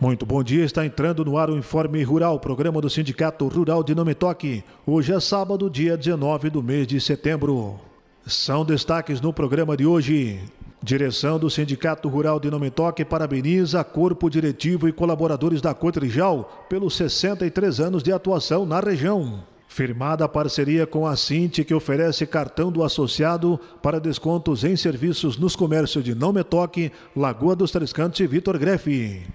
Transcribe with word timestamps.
Muito 0.00 0.24
bom 0.24 0.42
dia, 0.42 0.64
está 0.64 0.86
entrando 0.86 1.22
no 1.26 1.36
ar 1.36 1.50
o 1.50 1.58
Informe 1.58 2.02
Rural, 2.02 2.40
programa 2.40 2.80
do 2.80 2.88
Sindicato 2.88 3.46
Rural 3.48 3.84
de 3.84 3.94
Nometoque. 3.94 4.64
Hoje 4.86 5.12
é 5.12 5.20
sábado, 5.20 5.68
dia 5.68 5.94
19 5.94 6.48
do 6.48 6.62
mês 6.62 6.86
de 6.86 6.98
setembro. 6.98 7.78
São 8.24 8.64
destaques 8.64 9.20
no 9.20 9.30
programa 9.30 9.76
de 9.76 9.84
hoje. 9.84 10.40
Direção 10.82 11.38
do 11.38 11.50
Sindicato 11.50 12.08
Rural 12.08 12.40
de 12.40 12.50
Nometoque 12.50 13.04
parabeniza 13.04 13.84
corpo 13.84 14.30
diretivo 14.30 14.88
e 14.88 14.92
colaboradores 14.92 15.60
da 15.60 15.74
Cotrijal 15.74 16.66
pelos 16.70 16.96
63 16.96 17.78
anos 17.78 18.02
de 18.02 18.10
atuação 18.10 18.64
na 18.64 18.80
região. 18.80 19.44
Firmada 19.68 20.24
a 20.24 20.28
parceria 20.28 20.86
com 20.86 21.06
a 21.06 21.14
Cinti, 21.14 21.62
que 21.62 21.74
oferece 21.74 22.26
cartão 22.26 22.72
do 22.72 22.82
associado 22.82 23.60
para 23.82 24.00
descontos 24.00 24.64
em 24.64 24.76
serviços 24.76 25.36
nos 25.36 25.54
comércios 25.54 26.02
de 26.02 26.14
Nometoque, 26.14 26.90
Lagoa 27.14 27.54
dos 27.54 27.70
Três 27.70 27.92
Cantos 27.92 28.18
e 28.20 28.26
Vitor 28.26 28.58
Grefe. 28.58 29.26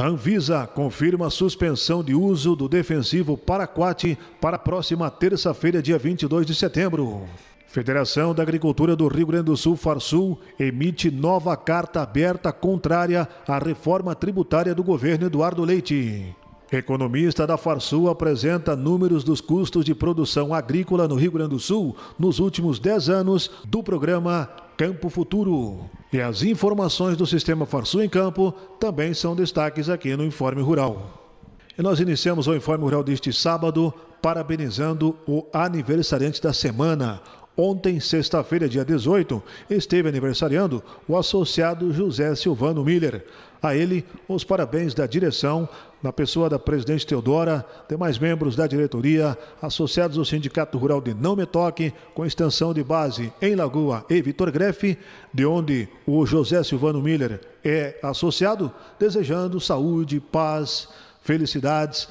Anvisa 0.00 0.64
confirma 0.64 1.28
suspensão 1.28 2.04
de 2.04 2.14
uso 2.14 2.54
do 2.54 2.68
defensivo 2.68 3.36
Paraquat 3.36 4.16
para 4.40 4.54
a 4.54 4.58
próxima 4.58 5.10
terça-feira, 5.10 5.82
dia 5.82 5.98
22 5.98 6.46
de 6.46 6.54
setembro. 6.54 7.24
Federação 7.66 8.32
da 8.32 8.40
Agricultura 8.40 8.94
do 8.94 9.08
Rio 9.08 9.26
Grande 9.26 9.46
do 9.46 9.56
Sul, 9.56 9.76
Farsul, 9.76 10.38
emite 10.56 11.10
nova 11.10 11.56
carta 11.56 12.00
aberta 12.00 12.52
contrária 12.52 13.28
à 13.46 13.58
reforma 13.58 14.14
tributária 14.14 14.72
do 14.72 14.84
governo 14.84 15.26
Eduardo 15.26 15.64
Leite. 15.64 16.32
Economista 16.70 17.46
da 17.46 17.56
Farsul 17.56 18.10
apresenta 18.10 18.76
números 18.76 19.24
dos 19.24 19.40
custos 19.40 19.84
de 19.84 19.94
produção 19.94 20.52
agrícola 20.52 21.08
no 21.08 21.14
Rio 21.14 21.32
Grande 21.32 21.50
do 21.50 21.58
Sul 21.58 21.96
nos 22.18 22.38
últimos 22.38 22.78
10 22.78 23.08
anos 23.08 23.50
do 23.64 23.82
programa 23.82 24.50
Campo 24.76 25.08
Futuro. 25.08 25.88
E 26.12 26.20
as 26.20 26.42
informações 26.42 27.16
do 27.16 27.26
Sistema 27.26 27.64
Farsul 27.64 28.02
em 28.02 28.08
Campo 28.08 28.52
também 28.78 29.14
são 29.14 29.34
destaques 29.34 29.88
aqui 29.88 30.14
no 30.14 30.24
Informe 30.24 30.60
Rural. 30.60 31.38
E 31.78 31.82
nós 31.82 32.00
iniciamos 32.00 32.46
o 32.46 32.54
Informe 32.54 32.84
Rural 32.84 33.02
deste 33.02 33.32
sábado 33.32 33.92
parabenizando 34.20 35.16
o 35.26 35.46
aniversariante 35.52 36.42
da 36.42 36.52
semana, 36.52 37.22
Ontem, 37.60 37.98
sexta-feira, 37.98 38.68
dia 38.68 38.84
18, 38.84 39.42
esteve 39.68 40.08
aniversariando 40.08 40.80
o 41.08 41.16
associado 41.16 41.92
José 41.92 42.32
Silvano 42.36 42.84
Miller. 42.84 43.26
A 43.60 43.74
ele, 43.74 44.06
os 44.28 44.44
parabéns 44.44 44.94
da 44.94 45.08
direção, 45.08 45.68
na 46.02 46.12
pessoa 46.12 46.48
da 46.48 46.58
presidente 46.58 47.06
Teodora, 47.06 47.66
demais 47.88 48.18
membros 48.18 48.54
da 48.54 48.66
diretoria, 48.66 49.36
associados 49.60 50.16
ao 50.18 50.24
Sindicato 50.24 50.78
Rural 50.78 51.00
de 51.00 51.14
Não 51.14 51.34
Me 51.34 51.44
Toque, 51.44 51.92
com 52.14 52.24
extensão 52.24 52.72
de 52.72 52.82
base 52.84 53.32
em 53.42 53.54
Lagoa 53.54 54.04
e 54.08 54.22
Vitor 54.22 54.50
Grefe, 54.50 54.96
de 55.32 55.44
onde 55.44 55.88
o 56.06 56.24
José 56.24 56.62
Silvano 56.62 57.02
Miller 57.02 57.40
é 57.64 57.98
associado, 58.02 58.72
desejando 58.98 59.60
saúde, 59.60 60.20
paz, 60.20 60.88
felicidades 61.22 62.08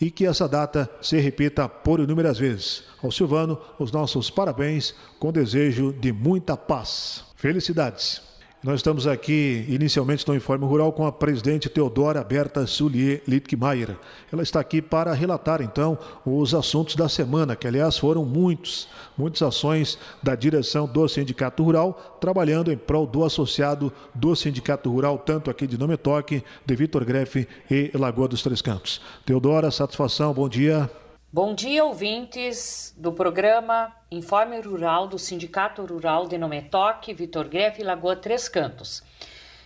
e 0.00 0.10
que 0.10 0.26
essa 0.26 0.48
data 0.48 0.90
se 1.00 1.18
repita 1.20 1.68
por 1.68 2.00
inúmeras 2.00 2.38
vezes. 2.38 2.82
Ao 3.02 3.10
Silvano, 3.10 3.58
os 3.78 3.92
nossos 3.92 4.30
parabéns 4.30 4.94
com 5.18 5.32
desejo 5.32 5.92
de 5.92 6.12
muita 6.12 6.56
paz. 6.56 7.24
Felicidades! 7.36 8.31
Nós 8.62 8.76
estamos 8.76 9.08
aqui, 9.08 9.66
inicialmente 9.68 10.26
no 10.28 10.36
Informe 10.36 10.64
Rural, 10.64 10.92
com 10.92 11.04
a 11.04 11.10
presidente 11.10 11.68
Teodora 11.68 12.22
Berta 12.22 12.64
Sulier 12.64 13.20
Littkemeyer. 13.26 13.96
Ela 14.32 14.44
está 14.44 14.60
aqui 14.60 14.80
para 14.80 15.12
relatar, 15.12 15.60
então, 15.60 15.98
os 16.24 16.54
assuntos 16.54 16.94
da 16.94 17.08
semana, 17.08 17.56
que, 17.56 17.66
aliás, 17.66 17.98
foram 17.98 18.24
muitos, 18.24 18.86
muitas 19.18 19.42
ações 19.42 19.98
da 20.22 20.36
direção 20.36 20.86
do 20.86 21.08
Sindicato 21.08 21.64
Rural, 21.64 22.18
trabalhando 22.20 22.70
em 22.70 22.76
prol 22.76 23.04
do 23.04 23.24
associado 23.24 23.92
do 24.14 24.36
Sindicato 24.36 24.88
Rural, 24.88 25.18
tanto 25.18 25.50
aqui 25.50 25.66
de 25.66 25.76
Nometoque, 25.76 26.44
de 26.64 26.76
Vitor 26.76 27.04
Grefe 27.04 27.48
e 27.68 27.90
Lagoa 27.94 28.28
dos 28.28 28.44
Três 28.44 28.62
Cantos. 28.62 29.00
Teodora, 29.26 29.72
satisfação, 29.72 30.32
bom 30.32 30.48
dia. 30.48 30.88
Bom 31.34 31.54
dia, 31.54 31.82
ouvintes 31.82 32.94
do 32.94 33.10
programa 33.10 33.90
Informe 34.10 34.60
Rural 34.60 35.08
do 35.08 35.18
Sindicato 35.18 35.82
Rural 35.82 36.28
de 36.28 36.36
Nometoque, 36.36 37.14
Vitor 37.14 37.48
Greve 37.48 37.82
Lagoa 37.82 38.14
Três 38.14 38.50
Cantos. 38.50 39.02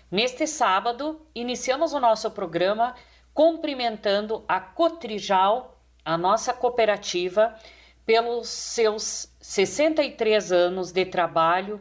Neste 0.08 0.46
sábado, 0.46 1.20
iniciamos 1.34 1.92
o 1.92 1.98
nosso 1.98 2.30
programa 2.30 2.94
cumprimentando 3.34 4.44
a 4.46 4.60
Cotrijal, 4.60 5.76
a 6.04 6.16
nossa 6.16 6.52
cooperativa, 6.52 7.52
pelos 8.06 8.48
seus 8.48 9.34
63 9.40 10.52
anos 10.52 10.92
de 10.92 11.04
trabalho 11.04 11.80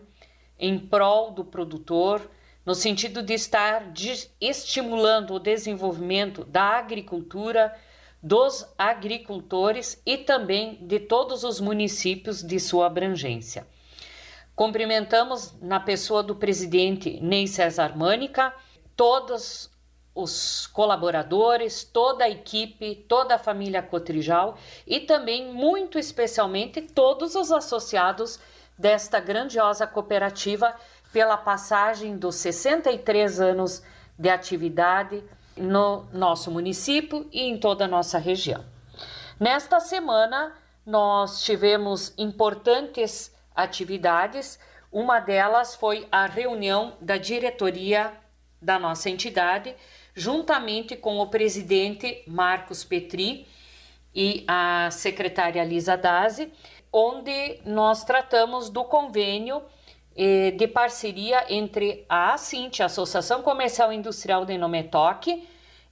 em 0.58 0.80
prol 0.80 1.30
do 1.30 1.46
produtor, 1.46 2.28
no 2.66 2.74
sentido 2.74 3.22
de 3.22 3.36
estar 3.36 3.94
estimulando 4.42 5.36
o 5.36 5.40
desenvolvimento 5.40 6.44
da 6.44 6.80
agricultura 6.80 7.72
dos 8.22 8.66
agricultores 8.78 10.02
e 10.06 10.18
também 10.18 10.80
de 10.86 11.00
todos 11.00 11.44
os 11.44 11.60
municípios 11.60 12.42
de 12.42 12.60
sua 12.60 12.88
abrangência. 12.88 13.68
Cumprimentamos 14.56 15.54
na 15.62 15.80
pessoa 15.80 16.24
do 16.24 16.36
presidente 16.36 17.20
Ney 17.22 17.48
César 17.48 17.98
Mânica, 17.98 18.54
todos 18.96 19.70
os 20.16 20.66
colaboradores, 20.68 21.84
toda 21.84 22.24
a 22.24 22.30
equipe, 22.30 22.96
toda 23.08 23.36
a 23.36 23.40
família 23.40 23.84
Cotrijal 23.84 24.58
e 24.88 25.02
também, 25.02 25.54
muito 25.54 26.00
especialmente, 26.00 26.82
todos 26.82 27.36
os 27.36 27.52
associados 27.52 28.40
desta 28.78 29.20
grandiosa 29.20 29.86
cooperativa 29.86 30.74
pela 31.12 31.36
passagem 31.36 32.18
dos 32.18 32.36
63 32.36 33.42
anos 33.42 33.84
de 34.18 34.30
atividade 34.30 35.22
no 35.58 36.06
nosso 36.14 36.52
município 36.52 37.28
e 37.32 37.44
em 37.44 37.58
toda 37.58 37.86
a 37.86 37.88
nossa 37.88 38.18
região. 38.18 38.64
Nesta 39.40 39.80
semana, 39.80 40.54
nós 40.86 41.44
tivemos 41.44 42.14
importantes 42.18 43.34
atividades. 43.56 44.60
Uma 44.92 45.20
delas 45.20 45.76
foi 45.76 46.08
a 46.12 46.26
reunião 46.26 46.94
da 47.02 47.18
diretoria 47.18 48.14
da 48.62 48.80
nossa 48.80 49.10
entidade, 49.10 49.76
juntamente 50.14 50.96
com 50.96 51.20
o 51.20 51.28
presidente 51.28 52.24
Marcos 52.28 52.84
Petri 52.84 53.48
e 54.14 54.46
a 54.48 54.90
secretária 54.92 55.64
Lisa 55.64 55.98
Dazi, 55.98 56.52
onde 56.92 57.60
nós 57.66 58.06
tratamos 58.06 58.70
do 58.70 58.84
convênio 58.86 59.62
de 60.16 60.68
parceria 60.68 61.46
entre 61.50 62.06
a 62.08 62.34
ACINT, 62.34 62.80
Associação 62.82 63.42
Comercial 63.42 63.92
e 63.92 63.98
Industrial 63.98 64.46
de 64.46 64.58
Nometoque, 64.58 65.48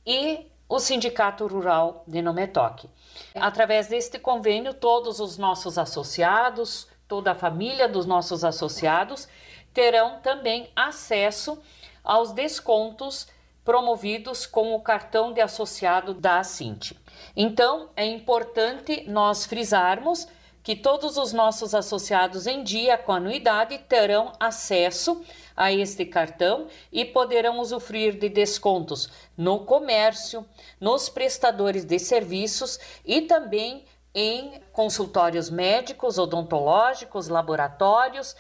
e 0.06 0.48
o 0.68 0.80
Sindicato 0.80 1.46
Rural 1.46 2.04
de 2.08 2.22
Nometoque. 2.22 2.90
Através 3.36 3.88
deste 3.88 4.18
convênio, 4.18 4.74
todos 4.74 5.20
os 5.20 5.38
nossos 5.38 5.78
associados, 5.78 6.88
toda 7.08 7.32
a 7.32 7.36
família 7.36 7.88
dos 7.88 8.06
nossos 8.06 8.44
associados 8.44 9.28
terão 9.74 10.20
também 10.22 10.70
acesso 10.76 11.62
aos 12.04 12.32
descontos 12.32 13.28
promovidos 13.64 14.46
com 14.46 14.74
o 14.76 14.82
cartão 14.82 15.32
de 15.32 15.42
associado 15.42 16.14
da 16.14 16.40
Asint. 16.40 16.94
Então, 17.36 17.90
é 17.96 18.06
importante 18.06 19.04
nós 19.08 19.46
frisarmos 19.46 20.28
que 20.64 20.76
todos 20.76 21.18
os 21.18 21.34
nossos 21.34 21.76
associados 21.76 22.48
em 22.48 22.64
dia 22.64 22.98
com 22.98 23.12
anuidade 23.12 23.78
terão 23.80 24.32
acesso 24.40 25.22
a 25.56 25.72
este 25.72 26.06
cartão 26.06 26.68
e 26.92 27.04
poderão 27.04 27.60
usufruir 27.60 28.18
de 28.18 28.30
descontos 28.30 29.10
no 29.38 29.60
comércio, 29.60 30.46
nos 30.80 31.10
prestadores 31.10 31.84
de 31.84 32.00
serviços 32.00 32.80
e 33.06 33.22
também 33.22 33.84
em 34.16 34.62
consultórios 34.72 35.50
médicos, 35.50 36.18
odontológicos, 36.18 37.28
laboratórios. 37.28 38.36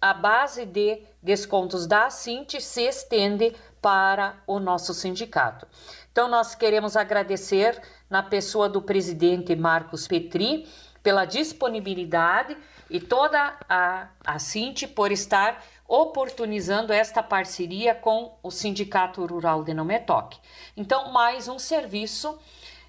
A 0.00 0.12
base 0.12 0.66
de 0.66 1.00
descontos 1.22 1.86
da 1.86 2.10
Cinte 2.10 2.60
se 2.60 2.82
estende 2.82 3.54
para 3.80 4.36
o 4.46 4.58
nosso 4.58 4.92
sindicato. 4.92 5.66
Então, 6.10 6.28
nós 6.28 6.54
queremos 6.54 6.96
agradecer 6.96 7.80
na 8.10 8.22
pessoa 8.22 8.68
do 8.68 8.82
presidente 8.82 9.56
Marcos 9.56 10.06
Petri 10.06 10.68
pela 11.02 11.24
disponibilidade 11.24 12.56
e 12.88 13.00
toda 13.00 13.56
a, 13.68 14.08
a 14.24 14.38
Cinti 14.38 14.86
por 14.86 15.10
estar 15.10 15.64
oportunizando 15.88 16.92
esta 16.92 17.22
parceria 17.22 17.94
com 17.94 18.38
o 18.42 18.50
Sindicato 18.50 19.24
Rural 19.24 19.64
de 19.64 19.74
Nometoque. 19.74 20.38
Então, 20.76 21.12
mais 21.12 21.48
um 21.48 21.58
serviço 21.58 22.38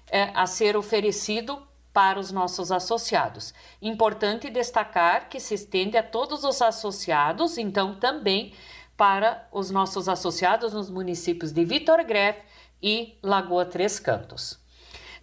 é, 0.08 0.30
a 0.34 0.46
ser 0.46 0.76
oferecido 0.76 1.62
para 1.92 2.18
os 2.18 2.32
nossos 2.32 2.72
associados. 2.72 3.54
Importante 3.80 4.50
destacar 4.50 5.28
que 5.28 5.38
se 5.38 5.54
estende 5.54 5.96
a 5.96 6.02
todos 6.02 6.44
os 6.44 6.60
associados, 6.60 7.56
então 7.56 7.94
também 7.94 8.52
para 8.96 9.46
os 9.52 9.70
nossos 9.70 10.08
associados 10.08 10.72
nos 10.72 10.90
municípios 10.90 11.52
de 11.52 11.64
Vitor 11.64 12.04
Greff 12.04 12.42
e 12.82 13.18
Lagoa 13.22 13.64
Três 13.64 13.98
Cantos. 13.98 14.63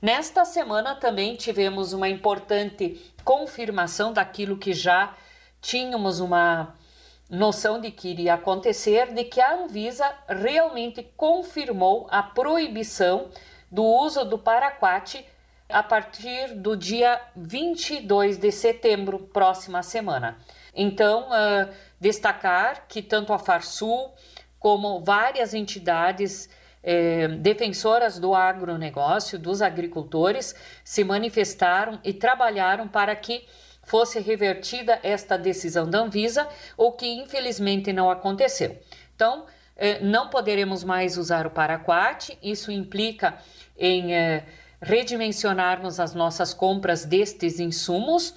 Nesta 0.02 0.44
semana 0.46 0.96
também 0.96 1.36
tivemos 1.36 1.94
uma 1.94 2.10
importante 2.10 3.14
confirmação 3.24 4.12
daquilo 4.12 4.58
que 4.58 4.74
já 4.74 5.16
tínhamos 5.62 6.20
uma 6.20 6.74
noção 7.30 7.80
de 7.80 7.92
que 7.92 8.10
iria 8.10 8.34
acontecer, 8.34 9.14
de 9.14 9.24
que 9.26 9.40
a 9.40 9.54
Anvisa 9.54 10.12
realmente 10.28 11.04
confirmou 11.16 12.08
a 12.10 12.24
proibição 12.24 13.30
do 13.72 13.84
uso 13.84 14.26
do 14.26 14.40
paraquat 14.40 15.24
a 15.70 15.84
partir 15.84 16.56
do 16.56 16.76
dia 16.76 17.22
22 17.36 18.38
de 18.38 18.52
setembro, 18.52 19.20
próxima 19.20 19.84
semana. 19.84 20.38
Então, 20.76 21.30
uh, 21.30 21.72
destacar 22.00 22.88
que 22.88 23.04
tanto 23.04 23.32
a 23.34 23.40
Farsul 23.40 24.12
como 24.60 25.00
várias 25.02 25.54
entidades 25.54 26.50
eh, 26.84 27.28
defensoras 27.40 28.20
do 28.20 28.34
agronegócio, 28.34 29.38
dos 29.38 29.62
agricultores, 29.62 30.56
se 30.84 31.04
manifestaram 31.04 32.00
e 32.04 32.14
trabalharam 32.14 32.88
para 32.88 33.16
que 33.16 33.46
fosse 33.84 34.20
revertida 34.20 35.00
esta 35.04 35.38
decisão 35.38 35.90
da 35.90 36.00
Anvisa, 36.00 36.48
o 36.78 36.92
que 36.92 37.08
infelizmente 37.08 37.92
não 37.92 38.10
aconteceu. 38.10 38.78
Então, 39.16 39.46
eh, 39.76 40.00
não 40.00 40.30
poderemos 40.30 40.84
mais 40.84 41.18
usar 41.18 41.48
o 41.48 41.52
paraquat, 41.52 42.38
isso 42.42 42.72
implica 42.72 43.38
em 43.78 44.14
eh, 44.14 44.46
redimensionarmos 44.82 46.00
as 46.00 46.14
nossas 46.14 46.54
compras 46.54 47.06
destes 47.06 47.60
insumos 47.60 48.34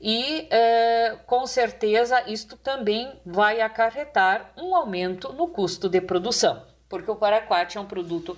e 0.00 0.46
eh, 0.50 1.16
com 1.26 1.46
certeza 1.46 2.22
isto 2.28 2.56
também 2.56 3.12
vai 3.26 3.60
acarretar 3.60 4.52
um 4.56 4.74
aumento 4.74 5.32
no 5.32 5.48
custo 5.48 5.88
de 5.88 6.00
produção, 6.00 6.62
porque 6.88 7.10
o 7.10 7.16
paraquat 7.16 7.76
é 7.76 7.80
um 7.80 7.86
produto 7.86 8.36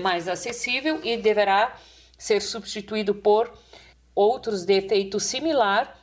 mais 0.00 0.26
acessível 0.26 1.00
e 1.04 1.16
deverá 1.16 1.76
ser 2.18 2.40
substituído 2.40 3.14
por 3.14 3.52
outros 4.14 4.64
de 4.64 4.72
efeito 4.72 5.20
similar, 5.20 5.94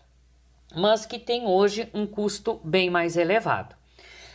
mas 0.75 1.06
que 1.06 1.18
tem 1.18 1.47
hoje 1.47 1.89
um 1.94 2.06
custo 2.06 2.62
bem 2.63 2.89
mais 2.89 3.18
elevado. 3.18 3.75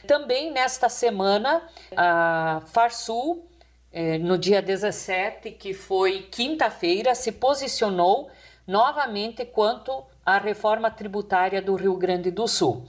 Também 0.07 0.51
nesta 0.51 0.89
semana, 0.89 1.63
a 1.97 2.63
Farsul, 2.67 3.47
eh, 3.93 4.19
no 4.19 4.39
dia 4.39 4.63
17, 4.63 5.51
que 5.53 5.75
foi 5.75 6.23
quinta-feira, 6.23 7.15
se 7.15 7.33
posicionou 7.33 8.31
novamente 8.67 9.45
quanto 9.45 10.05
à 10.25 10.39
reforma 10.39 10.91
tributária 10.91 11.61
do 11.61 11.75
Rio 11.75 11.95
Grande 11.95 12.31
do 12.31 12.47
Sul. 12.49 12.87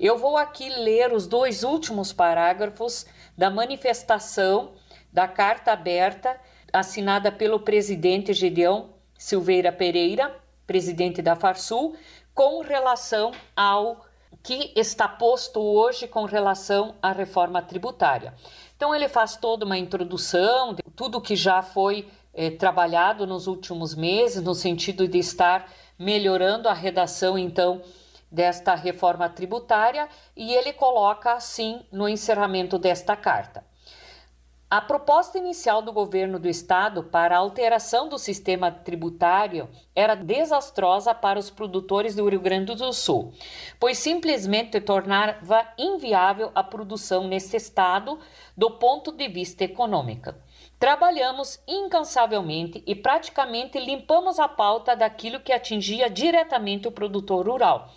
Eu 0.00 0.16
vou 0.16 0.38
aqui 0.38 0.70
ler 0.70 1.12
os 1.12 1.26
dois 1.26 1.62
últimos 1.62 2.10
parágrafos 2.10 3.04
da 3.36 3.50
manifestação 3.50 4.72
da 5.12 5.28
carta 5.28 5.72
aberta 5.72 6.40
assinada 6.72 7.30
pelo 7.30 7.60
presidente 7.60 8.32
Gedeão 8.32 8.94
Silveira 9.18 9.70
Pereira, 9.70 10.34
presidente 10.66 11.20
da 11.20 11.36
Farsul, 11.36 11.94
com 12.34 12.62
relação 12.62 13.32
ao 13.54 14.00
que 14.42 14.72
está 14.74 15.06
posto 15.06 15.60
hoje 15.60 16.08
com 16.08 16.24
relação 16.24 16.94
à 17.02 17.12
reforma 17.12 17.60
tributária. 17.60 18.32
Então, 18.74 18.94
ele 18.94 19.06
faz 19.06 19.36
toda 19.36 19.66
uma 19.66 19.76
introdução 19.76 20.72
de 20.72 20.82
tudo 20.96 21.20
que 21.20 21.36
já 21.36 21.60
foi 21.60 22.08
eh, 22.32 22.50
trabalhado 22.50 23.26
nos 23.26 23.46
últimos 23.46 23.94
meses, 23.94 24.42
no 24.42 24.54
sentido 24.54 25.06
de 25.06 25.18
estar 25.18 25.70
melhorando 25.98 26.70
a 26.70 26.72
redação, 26.72 27.36
então, 27.36 27.82
desta 28.30 28.74
reforma 28.74 29.28
tributária, 29.28 30.08
e 30.36 30.52
ele 30.54 30.72
coloca 30.72 31.32
assim 31.32 31.84
no 31.90 32.08
encerramento 32.08 32.78
desta 32.78 33.16
carta. 33.16 33.64
A 34.72 34.80
proposta 34.80 35.36
inicial 35.36 35.82
do 35.82 35.92
governo 35.92 36.38
do 36.38 36.48
estado 36.48 37.02
para 37.02 37.34
a 37.34 37.40
alteração 37.40 38.08
do 38.08 38.16
sistema 38.16 38.70
tributário 38.70 39.68
era 39.96 40.14
desastrosa 40.14 41.12
para 41.12 41.40
os 41.40 41.50
produtores 41.50 42.14
do 42.14 42.28
Rio 42.28 42.38
Grande 42.38 42.76
do 42.76 42.92
Sul, 42.92 43.32
pois 43.80 43.98
simplesmente 43.98 44.80
tornava 44.80 45.66
inviável 45.76 46.52
a 46.54 46.62
produção 46.62 47.26
nesse 47.26 47.56
estado 47.56 48.20
do 48.56 48.70
ponto 48.70 49.10
de 49.10 49.26
vista 49.26 49.64
econômico. 49.64 50.32
Trabalhamos 50.78 51.60
incansavelmente 51.66 52.80
e 52.86 52.94
praticamente 52.94 53.76
limpamos 53.76 54.38
a 54.38 54.46
pauta 54.46 54.94
daquilo 54.94 55.40
que 55.40 55.52
atingia 55.52 56.08
diretamente 56.08 56.86
o 56.86 56.92
produtor 56.92 57.44
rural, 57.44 57.90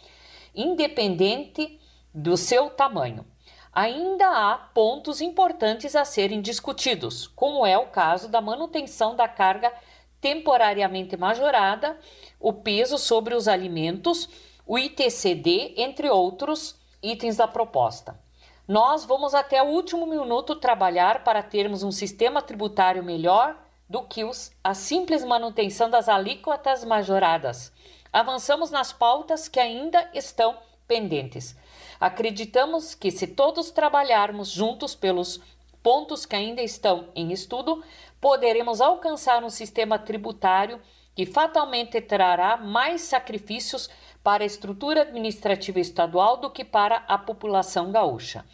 independente 0.56 1.80
do 2.14 2.38
seu 2.38 2.70
tamanho 2.70 3.26
ainda 3.74 4.28
há 4.28 4.56
pontos 4.56 5.20
importantes 5.20 5.96
a 5.96 6.06
serem 6.06 6.42
discutidos, 6.42 7.28
como 7.28 7.66
é 7.66 7.78
o 7.78 7.88
caso 7.88 8.30
da 8.30 8.40
manutenção 8.40 9.16
da 9.16 9.28
carga 9.28 9.74
temporariamente 10.22 11.18
majorada, 11.18 11.98
o 12.40 12.54
peso 12.54 12.98
sobre 12.98 13.34
os 13.34 13.48
alimentos, 13.48 14.30
o 14.66 14.78
ITCD, 14.78 15.74
entre 15.76 16.10
outros 16.10 16.80
itens 17.02 17.38
da 17.38 17.48
proposta. 17.48 18.18
Nós 18.66 19.04
vamos 19.04 19.34
até 19.34 19.62
o 19.62 19.68
último 19.68 20.06
minuto 20.06 20.56
trabalhar 20.56 21.24
para 21.24 21.44
termos 21.44 21.84
um 21.84 21.92
sistema 21.92 22.42
tributário 22.42 23.04
melhor 23.04 23.58
do 23.90 24.04
que 24.04 24.24
os, 24.24 24.52
a 24.64 24.74
simples 24.74 25.26
manutenção 25.26 25.90
das 25.90 26.08
alíquotas 26.08 26.86
majoradas. 26.86 27.74
Avançamos 28.14 28.70
nas 28.70 28.94
pautas 28.94 29.48
que 29.48 29.60
ainda 29.60 30.08
estão 30.14 30.56
pendentes. 30.88 31.56
Acreditamos 32.00 32.94
que, 32.94 33.10
se 33.10 33.26
todos 33.26 33.72
trabalharmos 33.72 34.50
juntos 34.50 34.94
pelos 34.94 35.42
pontos 35.82 36.24
que 36.24 36.36
ainda 36.36 36.62
estão 36.62 37.10
em 37.16 37.32
estudo, 37.32 37.84
poderemos 38.22 38.82
alcançar 38.82 39.44
um 39.44 39.50
sistema 39.50 39.98
tributário 39.98 40.80
que 41.16 41.26
fatalmente 41.26 42.00
trará 42.00 42.56
mais 42.56 43.02
sacrifícios 43.02 43.90
para 44.24 44.44
a 44.44 44.48
estrutura 44.48 45.02
administrativa 45.02 45.80
estadual 45.80 46.38
do 46.38 46.52
que 46.52 46.64
para 46.64 46.98
a 47.08 47.18
população 47.18 47.92
gaúcha. 47.92 48.46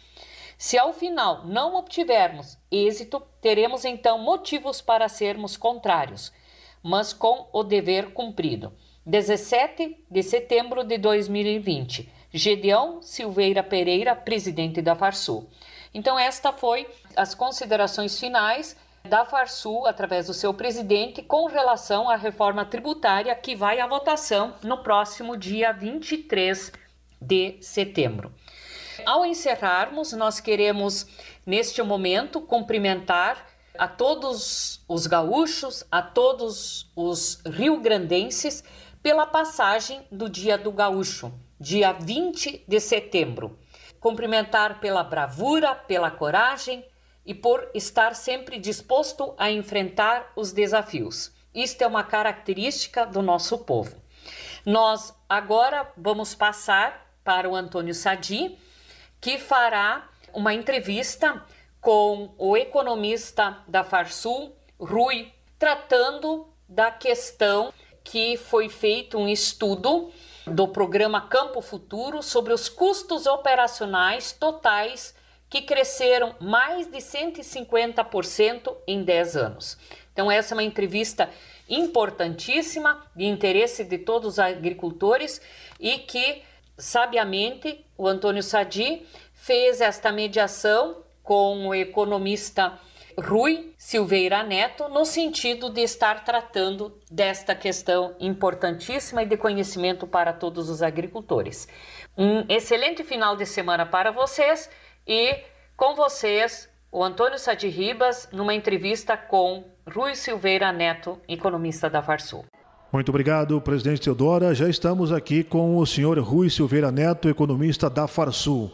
Se 0.56 0.78
ao 0.78 0.92
final 0.92 1.46
não 1.46 1.76
obtivermos 1.76 2.58
êxito, 2.70 3.22
teremos 3.40 3.84
então 3.84 4.18
motivos 4.18 4.80
para 4.80 5.08
sermos 5.08 5.56
contrários, 5.56 6.32
mas 6.82 7.12
com 7.12 7.48
o 7.52 7.62
dever 7.62 8.12
cumprido. 8.12 8.72
17 9.10 10.04
de 10.08 10.22
setembro 10.22 10.84
de 10.84 10.96
2020. 10.96 12.08
Gedeão 12.32 13.02
Silveira 13.02 13.60
Pereira, 13.60 14.14
presidente 14.14 14.80
da 14.80 14.94
Farsul. 14.94 15.50
Então, 15.92 16.16
esta 16.16 16.52
foi 16.52 16.86
as 17.16 17.34
considerações 17.34 18.20
finais 18.20 18.76
da 19.04 19.24
Farsul, 19.24 19.84
através 19.88 20.28
do 20.28 20.32
seu 20.32 20.54
presidente, 20.54 21.22
com 21.22 21.46
relação 21.46 22.08
à 22.08 22.14
reforma 22.14 22.64
tributária 22.64 23.34
que 23.34 23.56
vai 23.56 23.80
à 23.80 23.86
votação 23.88 24.54
no 24.62 24.78
próximo 24.78 25.36
dia 25.36 25.72
23 25.72 26.70
de 27.20 27.56
setembro. 27.60 28.32
Ao 29.04 29.26
encerrarmos, 29.26 30.12
nós 30.12 30.38
queremos, 30.38 31.08
neste 31.44 31.82
momento, 31.82 32.40
cumprimentar 32.40 33.44
a 33.76 33.88
todos 33.88 34.84
os 34.86 35.06
gaúchos, 35.08 35.84
a 35.90 36.00
todos 36.00 36.88
os 36.94 37.40
rio-grandenses, 37.44 38.62
pela 39.02 39.26
passagem 39.26 40.06
do 40.10 40.28
Dia 40.28 40.58
do 40.58 40.70
Gaúcho, 40.70 41.32
dia 41.58 41.92
20 41.92 42.64
de 42.68 42.80
setembro. 42.80 43.58
Cumprimentar 43.98 44.80
pela 44.80 45.02
bravura, 45.02 45.74
pela 45.74 46.10
coragem 46.10 46.84
e 47.24 47.34
por 47.34 47.70
estar 47.74 48.14
sempre 48.14 48.58
disposto 48.58 49.34
a 49.38 49.50
enfrentar 49.50 50.32
os 50.36 50.52
desafios. 50.52 51.32
Isto 51.54 51.82
é 51.82 51.86
uma 51.86 52.04
característica 52.04 53.06
do 53.06 53.22
nosso 53.22 53.58
povo. 53.58 53.96
Nós 54.64 55.14
agora 55.28 55.90
vamos 55.96 56.34
passar 56.34 57.10
para 57.24 57.48
o 57.48 57.56
Antônio 57.56 57.94
Sadi, 57.94 58.58
que 59.20 59.38
fará 59.38 60.08
uma 60.32 60.54
entrevista 60.54 61.44
com 61.80 62.34
o 62.38 62.56
economista 62.56 63.58
da 63.66 63.82
Farsul, 63.82 64.54
Rui, 64.78 65.32
tratando 65.58 66.46
da 66.68 66.90
questão 66.90 67.72
que 68.04 68.36
foi 68.36 68.68
feito 68.68 69.18
um 69.18 69.28
estudo 69.28 70.10
do 70.46 70.68
programa 70.68 71.20
Campo 71.28 71.60
Futuro 71.60 72.22
sobre 72.22 72.52
os 72.52 72.68
custos 72.68 73.26
operacionais 73.26 74.32
totais 74.32 75.14
que 75.48 75.62
cresceram 75.62 76.34
mais 76.40 76.86
de 76.86 76.98
150% 76.98 78.74
em 78.86 79.02
10 79.02 79.36
anos. 79.36 79.78
Então, 80.12 80.30
essa 80.30 80.54
é 80.54 80.56
uma 80.56 80.62
entrevista 80.62 81.28
importantíssima, 81.68 83.04
de 83.14 83.24
interesse 83.24 83.84
de 83.84 83.98
todos 83.98 84.34
os 84.34 84.38
agricultores 84.38 85.40
e 85.78 85.98
que, 85.98 86.42
sabiamente, 86.76 87.84
o 87.96 88.06
Antônio 88.06 88.42
Sadi 88.42 89.06
fez 89.34 89.80
esta 89.80 90.12
mediação 90.12 91.02
com 91.22 91.68
o 91.68 91.74
economista 91.74 92.78
Rui 93.20 93.74
Silveira 93.76 94.42
Neto, 94.42 94.88
no 94.88 95.04
sentido 95.04 95.70
de 95.70 95.82
estar 95.82 96.24
tratando 96.24 96.98
desta 97.10 97.54
questão 97.54 98.16
importantíssima 98.18 99.22
e 99.22 99.26
de 99.26 99.36
conhecimento 99.36 100.06
para 100.06 100.32
todos 100.32 100.68
os 100.68 100.82
agricultores. 100.82 101.68
Um 102.16 102.44
excelente 102.48 103.04
final 103.04 103.36
de 103.36 103.46
semana 103.46 103.86
para 103.86 104.10
vocês 104.10 104.68
e 105.06 105.38
com 105.76 105.94
vocês 105.94 106.68
o 106.90 107.04
Antônio 107.04 107.38
Sadi 107.38 107.68
Ribas 107.68 108.28
numa 108.32 108.54
entrevista 108.54 109.16
com 109.16 109.64
Rui 109.86 110.16
Silveira 110.16 110.72
Neto, 110.72 111.20
economista 111.28 111.88
da 111.88 112.02
Farsul. 112.02 112.44
Muito 112.92 113.10
obrigado, 113.10 113.60
presidente 113.60 114.00
Teodora. 114.00 114.52
Já 114.52 114.68
estamos 114.68 115.12
aqui 115.12 115.44
com 115.44 115.78
o 115.78 115.86
senhor 115.86 116.18
Rui 116.18 116.50
Silveira 116.50 116.90
Neto, 116.90 117.28
economista 117.28 117.88
da 117.88 118.08
Farsul. 118.08 118.72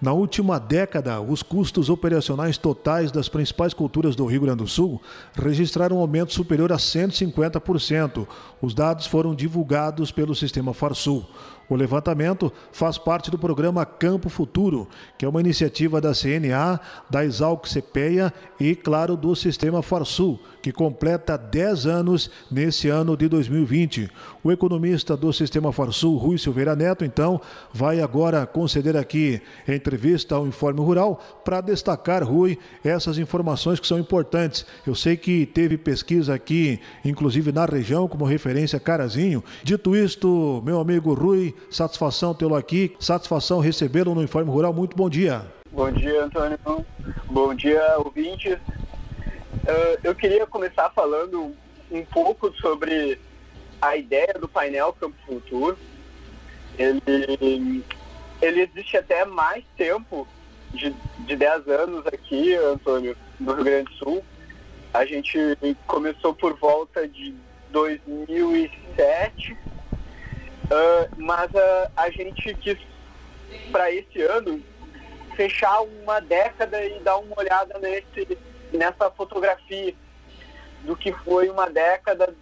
Na 0.00 0.12
última 0.12 0.60
década, 0.60 1.20
os 1.20 1.42
custos 1.42 1.90
operacionais 1.90 2.56
totais 2.56 3.10
das 3.10 3.28
principais 3.28 3.74
culturas 3.74 4.14
do 4.14 4.26
Rio 4.26 4.42
Grande 4.42 4.58
do 4.58 4.68
Sul 4.68 5.02
registraram 5.34 5.96
um 5.96 6.00
aumento 6.00 6.32
superior 6.32 6.72
a 6.72 6.76
150%. 6.76 8.24
Os 8.62 8.74
dados 8.74 9.06
foram 9.06 9.34
divulgados 9.34 10.12
pelo 10.12 10.36
sistema 10.36 10.72
Farsul. 10.72 11.26
O 11.68 11.76
levantamento 11.76 12.50
faz 12.72 12.96
parte 12.96 13.30
do 13.30 13.38
programa 13.38 13.84
Campo 13.84 14.30
Futuro, 14.30 14.88
que 15.18 15.26
é 15.26 15.28
uma 15.28 15.40
iniciativa 15.40 16.00
da 16.00 16.14
CNA, 16.14 16.80
da 17.10 17.24
Exalc 17.24 17.66
CPEA 17.66 18.32
e, 18.58 18.74
claro, 18.74 19.16
do 19.16 19.36
Sistema 19.36 19.82
Farsul, 19.82 20.40
que 20.62 20.72
completa 20.72 21.36
10 21.36 21.84
anos 21.84 22.30
nesse 22.50 22.88
ano 22.88 23.14
de 23.16 23.28
2020. 23.28 24.10
O 24.42 24.50
economista 24.50 25.14
do 25.14 25.30
Sistema 25.30 25.70
Farsul, 25.70 26.16
Rui 26.16 26.38
Silveira 26.38 26.74
Neto, 26.74 27.04
então, 27.04 27.38
vai 27.72 28.00
agora 28.00 28.46
conceder 28.46 28.96
aqui 28.96 29.42
entrevista 29.88 30.34
ao 30.34 30.46
Informe 30.46 30.80
Rural 30.80 31.18
para 31.42 31.62
destacar, 31.62 32.22
Rui, 32.22 32.58
essas 32.84 33.16
informações 33.18 33.80
que 33.80 33.86
são 33.86 33.98
importantes. 33.98 34.66
Eu 34.86 34.94
sei 34.94 35.16
que 35.16 35.46
teve 35.46 35.78
pesquisa 35.78 36.34
aqui, 36.34 36.78
inclusive 37.04 37.50
na 37.50 37.64
região, 37.64 38.06
como 38.06 38.26
referência 38.26 38.78
Carazinho. 38.78 39.42
Dito 39.64 39.96
isto, 39.96 40.62
meu 40.64 40.78
amigo 40.78 41.14
Rui, 41.14 41.54
Satisfação 41.70 42.34
tê-lo 42.34 42.54
aqui, 42.54 42.94
satisfação 43.00 43.60
recebê-lo 43.60 44.14
no 44.14 44.22
Informe 44.22 44.50
Rural. 44.50 44.72
Muito 44.72 44.96
bom 44.96 45.08
dia. 45.08 45.42
Bom 45.72 45.90
dia, 45.90 46.24
Antônio. 46.24 46.58
Bom 47.26 47.54
dia, 47.54 47.82
ouvintes. 47.98 48.54
Uh, 48.54 49.98
eu 50.04 50.14
queria 50.14 50.46
começar 50.46 50.90
falando 50.90 51.54
um 51.90 52.04
pouco 52.04 52.52
sobre 52.56 53.18
a 53.80 53.96
ideia 53.96 54.34
do 54.38 54.48
painel 54.48 54.92
Campo 54.92 55.16
Futuro. 55.26 55.78
Ele, 56.78 57.84
ele 58.40 58.62
existe 58.62 58.96
até 58.96 59.24
mais 59.24 59.64
tempo, 59.76 60.26
de, 60.72 60.94
de 61.20 61.36
10 61.36 61.68
anos 61.68 62.06
aqui, 62.06 62.54
Antônio, 62.54 63.16
no 63.40 63.54
Rio 63.54 63.64
Grande 63.64 63.90
do 63.90 63.96
Sul. 63.96 64.24
A 64.92 65.04
gente 65.04 65.38
começou 65.86 66.34
por 66.34 66.58
volta 66.58 67.06
de 67.08 67.34
2007 67.70 69.56
Uh, 70.68 71.08
mas 71.16 71.50
uh, 71.52 71.90
a 71.96 72.10
gente 72.10 72.54
quis, 72.56 72.76
para 73.72 73.90
esse 73.90 74.20
ano, 74.20 74.62
fechar 75.34 75.80
uma 75.80 76.20
década 76.20 76.84
e 76.84 77.00
dar 77.00 77.16
uma 77.16 77.38
olhada 77.38 77.78
nesse, 77.78 78.36
nessa 78.70 79.10
fotografia 79.10 79.94
do 80.84 80.94
que 80.94 81.10
foi 81.10 81.48
uma 81.48 81.70
década 81.70 82.34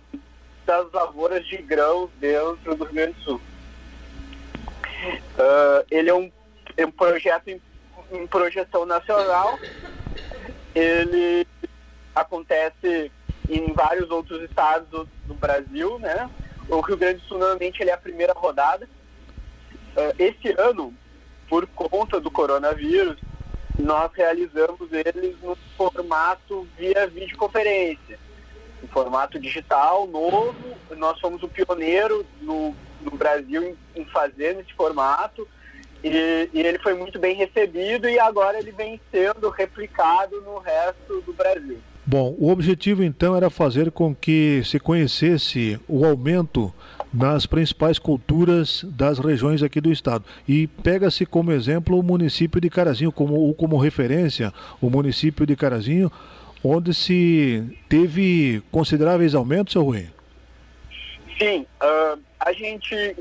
das 0.64 0.90
lavouras 0.92 1.46
de 1.46 1.58
grãos 1.58 2.10
dentro 2.18 2.74
do 2.74 2.84
Rio 2.84 2.94
Grande 2.94 3.12
do 3.12 3.22
Sul. 3.22 3.40
Uh, 5.14 5.86
ele 5.90 6.10
é 6.10 6.14
um, 6.14 6.30
um 6.78 6.90
projeto 6.90 7.48
em, 7.48 7.60
em 8.12 8.26
projeção 8.26 8.84
nacional. 8.86 9.58
Ele 10.75 11.46
acontece 12.14 13.10
em 13.48 13.72
vários 13.72 14.10
outros 14.10 14.42
estados 14.42 14.88
do, 14.88 15.08
do 15.26 15.34
Brasil, 15.34 15.98
né? 15.98 16.28
O 16.68 16.80
Rio 16.80 16.96
Grande 16.96 17.20
do 17.20 17.26
Sul 17.26 17.38
normalmente 17.38 17.80
ele 17.80 17.90
é 17.90 17.94
a 17.94 17.98
primeira 17.98 18.32
rodada. 18.32 18.88
Uh, 19.96 20.14
esse 20.18 20.54
ano, 20.60 20.92
por 21.48 21.66
conta 21.66 22.20
do 22.20 22.30
coronavírus, 22.30 23.16
nós 23.78 24.10
realizamos 24.14 24.92
eles 24.92 25.36
no 25.42 25.56
formato 25.76 26.66
via 26.76 27.06
videoconferência, 27.06 28.18
um 28.83 28.87
formato 28.88 29.38
digital 29.38 30.06
novo. 30.06 30.54
Nós 30.97 31.21
fomos 31.21 31.42
o 31.42 31.49
pioneiro 31.49 32.25
no, 32.40 32.75
no 33.02 33.11
Brasil 33.12 33.62
em, 33.62 34.00
em 34.00 34.04
fazer 34.06 34.56
nesse 34.56 34.73
formato 34.75 35.47
e, 36.02 36.50
e, 36.52 36.61
ele 36.61 36.78
foi 36.78 36.95
muito 36.95 37.18
bem 37.18 37.35
recebido 37.35 38.09
e 38.09 38.18
agora 38.18 38.59
ele 38.59 38.71
vem 38.71 39.00
sendo 39.11 39.50
replicado 39.50 40.40
no 40.42 40.59
resto 40.59 41.21
do 41.23 41.33
Brasil. 41.33 41.78
Bom, 42.04 42.37
o 42.38 42.50
objetivo 42.50 43.02
então 43.02 43.35
era 43.35 43.50
fazer 43.50 43.90
com 43.90 44.14
que 44.14 44.62
se 44.64 44.78
conhecesse 44.78 45.80
o 45.88 46.04
aumento 46.04 46.73
nas 47.12 47.47
principais 47.47 47.99
culturas 47.99 48.85
das 48.85 49.18
regiões 49.18 49.61
aqui 49.61 49.80
do 49.80 49.90
estado. 49.90 50.25
E 50.47 50.68
pega-se 50.68 51.26
como 51.26 51.50
exemplo 51.50 51.99
o 51.99 52.02
município 52.04 52.61
de 52.61 52.71
Carazinho, 52.71 53.11
como, 53.11 53.35
ou 53.35 53.52
como 53.52 53.76
referência 53.76 54.52
o 54.80 54.88
município 54.88 55.45
de 55.45 55.56
Carazinho, 55.56 56.12
onde 56.66 56.92
se 56.94 57.78
teve 57.88 58.62
consideráveis 58.70 59.35
aumentos, 59.35 59.73
seu 59.73 59.82
Rui? 59.82 60.08
Sim, 61.38 61.66
uh, 61.82 62.20
a 62.40 62.52
gente 62.52 63.16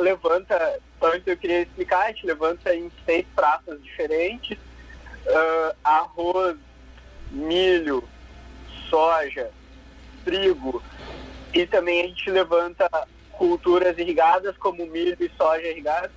levanta, 0.00 0.80
antes 1.02 1.26
eu 1.26 1.36
queria 1.36 1.62
explicar, 1.62 2.06
a 2.06 2.08
gente 2.08 2.26
levanta 2.26 2.74
em 2.74 2.90
seis 3.04 3.26
praças 3.34 3.82
diferentes, 3.82 4.56
uh, 4.56 5.76
arroz, 5.84 6.56
milho, 7.30 8.02
soja, 8.88 9.50
trigo 10.24 10.82
e 11.52 11.66
também 11.66 12.02
a 12.02 12.06
gente 12.06 12.30
levanta 12.30 12.88
culturas 13.32 13.96
irrigadas 13.98 14.56
como 14.58 14.86
milho 14.86 15.16
e 15.18 15.30
soja 15.36 15.66
irrigadas. 15.66 16.10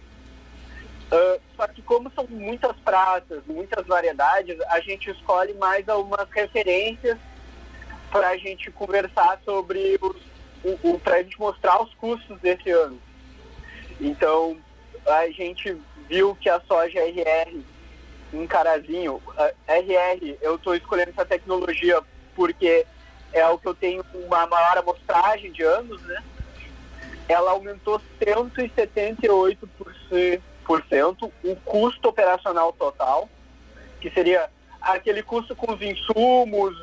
Uh, 1.13 1.39
só 1.55 1.67
que 1.67 1.81
como 1.83 2.11
são 2.15 2.25
muitas 2.27 2.75
praças, 2.77 3.43
muitas 3.45 3.85
variedades, 3.85 4.59
a 4.61 4.79
gente 4.79 5.11
escolhe 5.11 5.53
mais 5.53 5.87
algumas 5.87 6.27
referências 6.31 7.19
para 8.09 8.29
a 8.29 8.37
gente 8.37 8.71
conversar 8.71 9.39
sobre 9.45 9.99
os, 10.01 10.15
o, 10.81 10.97
para 10.97 11.17
a 11.17 11.23
gente 11.23 11.39
mostrar 11.39 11.83
os 11.83 11.93
custos 11.93 12.39
desse 12.39 12.71
ano. 12.71 12.99
Então 14.01 14.57
a 15.05 15.29
gente 15.29 15.77
viu 16.09 16.35
que 16.35 16.49
a 16.49 16.59
soja 16.61 16.99
RR 16.99 17.63
em 18.33 18.47
Carazinho, 18.47 19.21
RR, 19.67 20.37
eu 20.41 20.55
estou 20.55 20.75
escolhendo 20.75 21.11
essa 21.11 21.25
tecnologia 21.25 22.01
porque 22.35 22.87
é 23.31 23.47
o 23.47 23.59
que 23.59 23.67
eu 23.67 23.75
tenho 23.75 24.03
uma 24.15 24.47
maior 24.47 24.79
amostragem 24.79 25.51
de 25.51 25.61
anos, 25.61 26.01
né? 26.01 26.23
Ela 27.29 27.51
aumentou 27.51 28.01
178% 28.19 30.41
o 31.43 31.55
custo 31.57 32.09
operacional 32.09 32.73
total, 32.73 33.29
que 33.99 34.09
seria 34.09 34.49
aquele 34.81 35.23
custo 35.23 35.55
com 35.55 35.73
os 35.73 35.81
insumos 35.81 36.75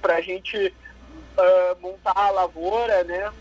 para 0.00 0.16
a 0.16 0.20
gente 0.20 0.72
uh, 1.36 1.80
montar 1.80 2.16
a 2.16 2.30
lavoura, 2.30 3.04
né? 3.04 3.32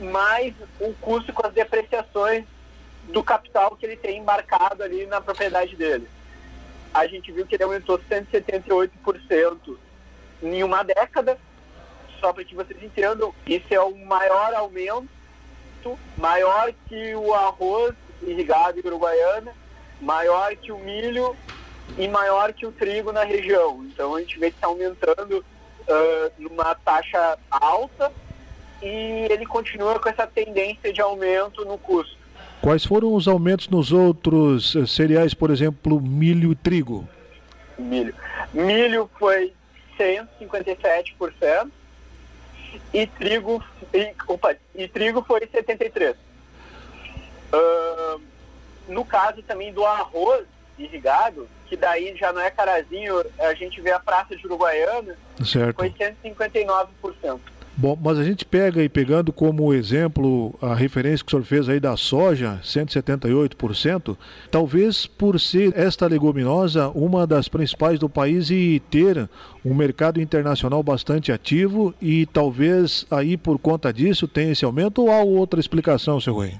Mais 0.00 0.54
o 0.80 0.92
custo 0.94 1.32
com 1.32 1.46
as 1.46 1.52
depreciações 1.52 2.44
do 3.04 3.22
capital 3.22 3.76
que 3.76 3.86
ele 3.86 3.96
tem 3.96 4.18
embarcado 4.18 4.82
ali 4.82 5.06
na 5.06 5.20
propriedade 5.20 5.76
dele. 5.76 6.08
A 6.94 7.06
gente 7.06 7.32
viu 7.32 7.46
que 7.46 7.54
ele 7.56 7.64
aumentou 7.64 7.98
178% 7.98 9.76
em 10.42 10.62
uma 10.62 10.82
década, 10.82 11.38
só 12.20 12.32
para 12.32 12.44
que 12.44 12.54
vocês 12.54 12.80
entendam, 12.82 13.34
isso 13.46 13.66
é 13.70 13.80
o 13.80 13.96
maior 13.96 14.54
aumento, 14.54 15.08
maior 16.16 16.72
que 16.88 17.14
o 17.14 17.34
arroz 17.34 17.94
irrigado 18.26 18.78
em 18.78 18.86
Uruguaiana, 18.86 19.52
maior 20.00 20.54
que 20.56 20.72
o 20.72 20.78
milho 20.78 21.36
e 21.98 22.08
maior 22.08 22.52
que 22.52 22.66
o 22.66 22.72
trigo 22.72 23.12
na 23.12 23.24
região. 23.24 23.84
Então 23.84 24.14
a 24.14 24.20
gente 24.20 24.38
vê 24.38 24.50
que 24.50 24.56
está 24.56 24.66
aumentando 24.66 25.38
uh, 25.38 26.32
numa 26.38 26.74
taxa 26.74 27.38
alta 27.50 28.12
e 28.82 29.26
ele 29.30 29.46
continua 29.46 29.98
com 29.98 30.08
essa 30.08 30.26
tendência 30.26 30.92
de 30.92 31.00
aumento 31.00 31.64
no 31.64 31.78
custo. 31.78 32.16
Quais 32.60 32.84
foram 32.84 33.14
os 33.14 33.26
aumentos 33.26 33.68
nos 33.68 33.90
outros 33.92 34.76
eh, 34.76 34.86
cereais, 34.86 35.34
por 35.34 35.50
exemplo, 35.50 36.00
milho 36.00 36.52
e 36.52 36.54
trigo? 36.54 37.08
Milho. 37.76 38.14
Milho 38.54 39.10
foi 39.18 39.52
157% 39.98 41.68
e 42.94 43.06
trigo, 43.06 43.62
e, 43.92 44.14
opa, 44.28 44.54
e 44.74 44.86
trigo 44.86 45.24
foi 45.26 45.40
73%. 45.40 46.14
Uh, 47.52 48.20
no 48.88 49.04
caso 49.04 49.42
também 49.42 49.72
do 49.72 49.84
arroz 49.84 50.46
irrigado, 50.78 51.48
que 51.68 51.76
daí 51.76 52.14
já 52.16 52.32
não 52.32 52.40
é 52.40 52.50
carazinho, 52.50 53.22
a 53.38 53.54
gente 53.54 53.80
vê 53.80 53.92
a 53.92 54.00
praça 54.00 54.36
de 54.36 54.46
Uruguaiana, 54.46 55.16
certo. 55.44 55.76
foi 55.76 55.90
159%. 55.90 57.40
Bom, 57.74 57.98
mas 58.00 58.18
a 58.18 58.24
gente 58.24 58.44
pega 58.44 58.82
e 58.82 58.88
pegando 58.88 59.32
como 59.32 59.72
exemplo 59.72 60.54
a 60.60 60.74
referência 60.74 61.24
que 61.24 61.30
o 61.30 61.30
senhor 61.30 61.44
fez 61.44 61.68
aí 61.70 61.80
da 61.80 61.96
soja, 61.96 62.60
178%, 62.62 64.16
talvez 64.50 65.06
por 65.06 65.40
ser 65.40 65.72
esta 65.74 66.06
leguminosa 66.06 66.90
uma 66.90 67.26
das 67.26 67.48
principais 67.48 67.98
do 67.98 68.10
país 68.10 68.50
e 68.50 68.82
ter 68.90 69.26
um 69.64 69.74
mercado 69.74 70.20
internacional 70.20 70.82
bastante 70.82 71.32
ativo 71.32 71.94
e 72.00 72.26
talvez 72.26 73.06
aí 73.10 73.38
por 73.38 73.58
conta 73.58 73.90
disso 73.90 74.28
tenha 74.28 74.52
esse 74.52 74.66
aumento 74.66 75.02
ou 75.02 75.10
há 75.10 75.22
outra 75.22 75.58
explicação, 75.58 76.20
seu 76.20 76.34
Rui? 76.34 76.52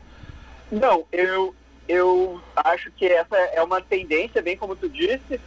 Não, 0.72 1.04
eu, 1.12 1.54
eu 1.86 2.40
acho 2.56 2.90
que 2.92 3.04
essa 3.04 3.36
é 3.36 3.62
uma 3.62 3.82
tendência, 3.82 4.40
bem 4.40 4.56
como 4.56 4.74
tu 4.74 4.88
disse, 4.88 5.38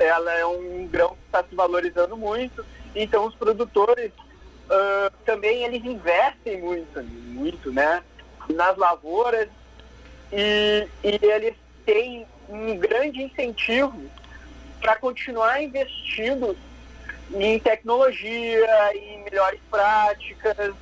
ela 0.00 0.32
é 0.32 0.44
um 0.44 0.88
grão 0.88 1.10
que 1.10 1.26
está 1.26 1.44
se 1.44 1.54
valorizando 1.54 2.16
muito, 2.16 2.66
então 2.92 3.24
os 3.24 3.36
produtores 3.36 4.10
uh, 4.10 5.12
também 5.24 5.62
eles 5.62 5.84
investem 5.84 6.60
muito, 6.60 7.04
muito, 7.04 7.72
né, 7.72 8.02
nas 8.48 8.76
lavouras 8.76 9.48
e, 10.32 10.88
e 11.04 11.20
eles 11.22 11.54
têm 11.86 12.26
um 12.48 12.76
grande 12.76 13.22
incentivo 13.22 14.02
para 14.80 14.96
continuar 14.96 15.62
investindo 15.62 16.56
em 17.32 17.60
tecnologia, 17.60 18.96
em 18.96 19.22
melhores 19.22 19.60
práticas, 19.70 20.74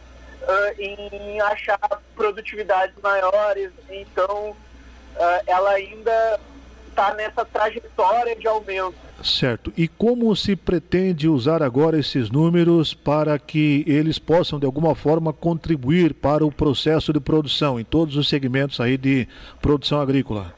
uh, 0.43 0.81
em 0.81 1.41
achar 1.41 1.79
produtividades 2.15 2.95
maiores. 3.03 3.71
Então, 3.91 4.51
uh, 4.51 5.43
ela 5.47 5.71
ainda 5.71 6.41
está 6.89 7.15
nessa 7.15 7.45
trajetória 7.45 8.37
de 8.37 8.47
aumento. 8.47 8.95
Certo. 9.23 9.73
E 9.77 9.87
como 9.87 10.35
se 10.35 10.57
pretende 10.57 11.29
usar 11.29 11.63
agora 11.63 11.99
esses 11.99 12.29
números 12.29 12.93
para 12.93 13.39
que 13.39 13.85
eles 13.87 14.19
possam, 14.19 14.59
de 14.59 14.67
alguma 14.67 14.95
forma, 14.95 15.33
contribuir 15.33 16.13
para 16.13 16.45
o 16.45 16.51
processo 16.51 17.13
de 17.13 17.21
produção 17.21 17.79
em 17.79 17.85
todos 17.85 18.17
os 18.17 18.29
segmentos 18.29 18.81
aí 18.81 18.97
de 18.97 19.29
produção 19.61 20.01
agrícola? 20.01 20.53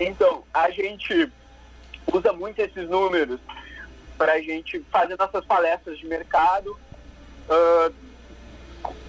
Então, 0.00 0.42
a 0.52 0.68
gente 0.70 1.30
usa 2.12 2.32
muito 2.32 2.58
esses 2.58 2.88
números 2.88 3.38
para 4.18 4.34
a 4.34 4.40
gente 4.40 4.84
fazer 4.90 5.16
nossas 5.16 5.44
palestras 5.44 5.98
de 5.98 6.06
mercado, 6.06 6.76
uh, 7.48 7.92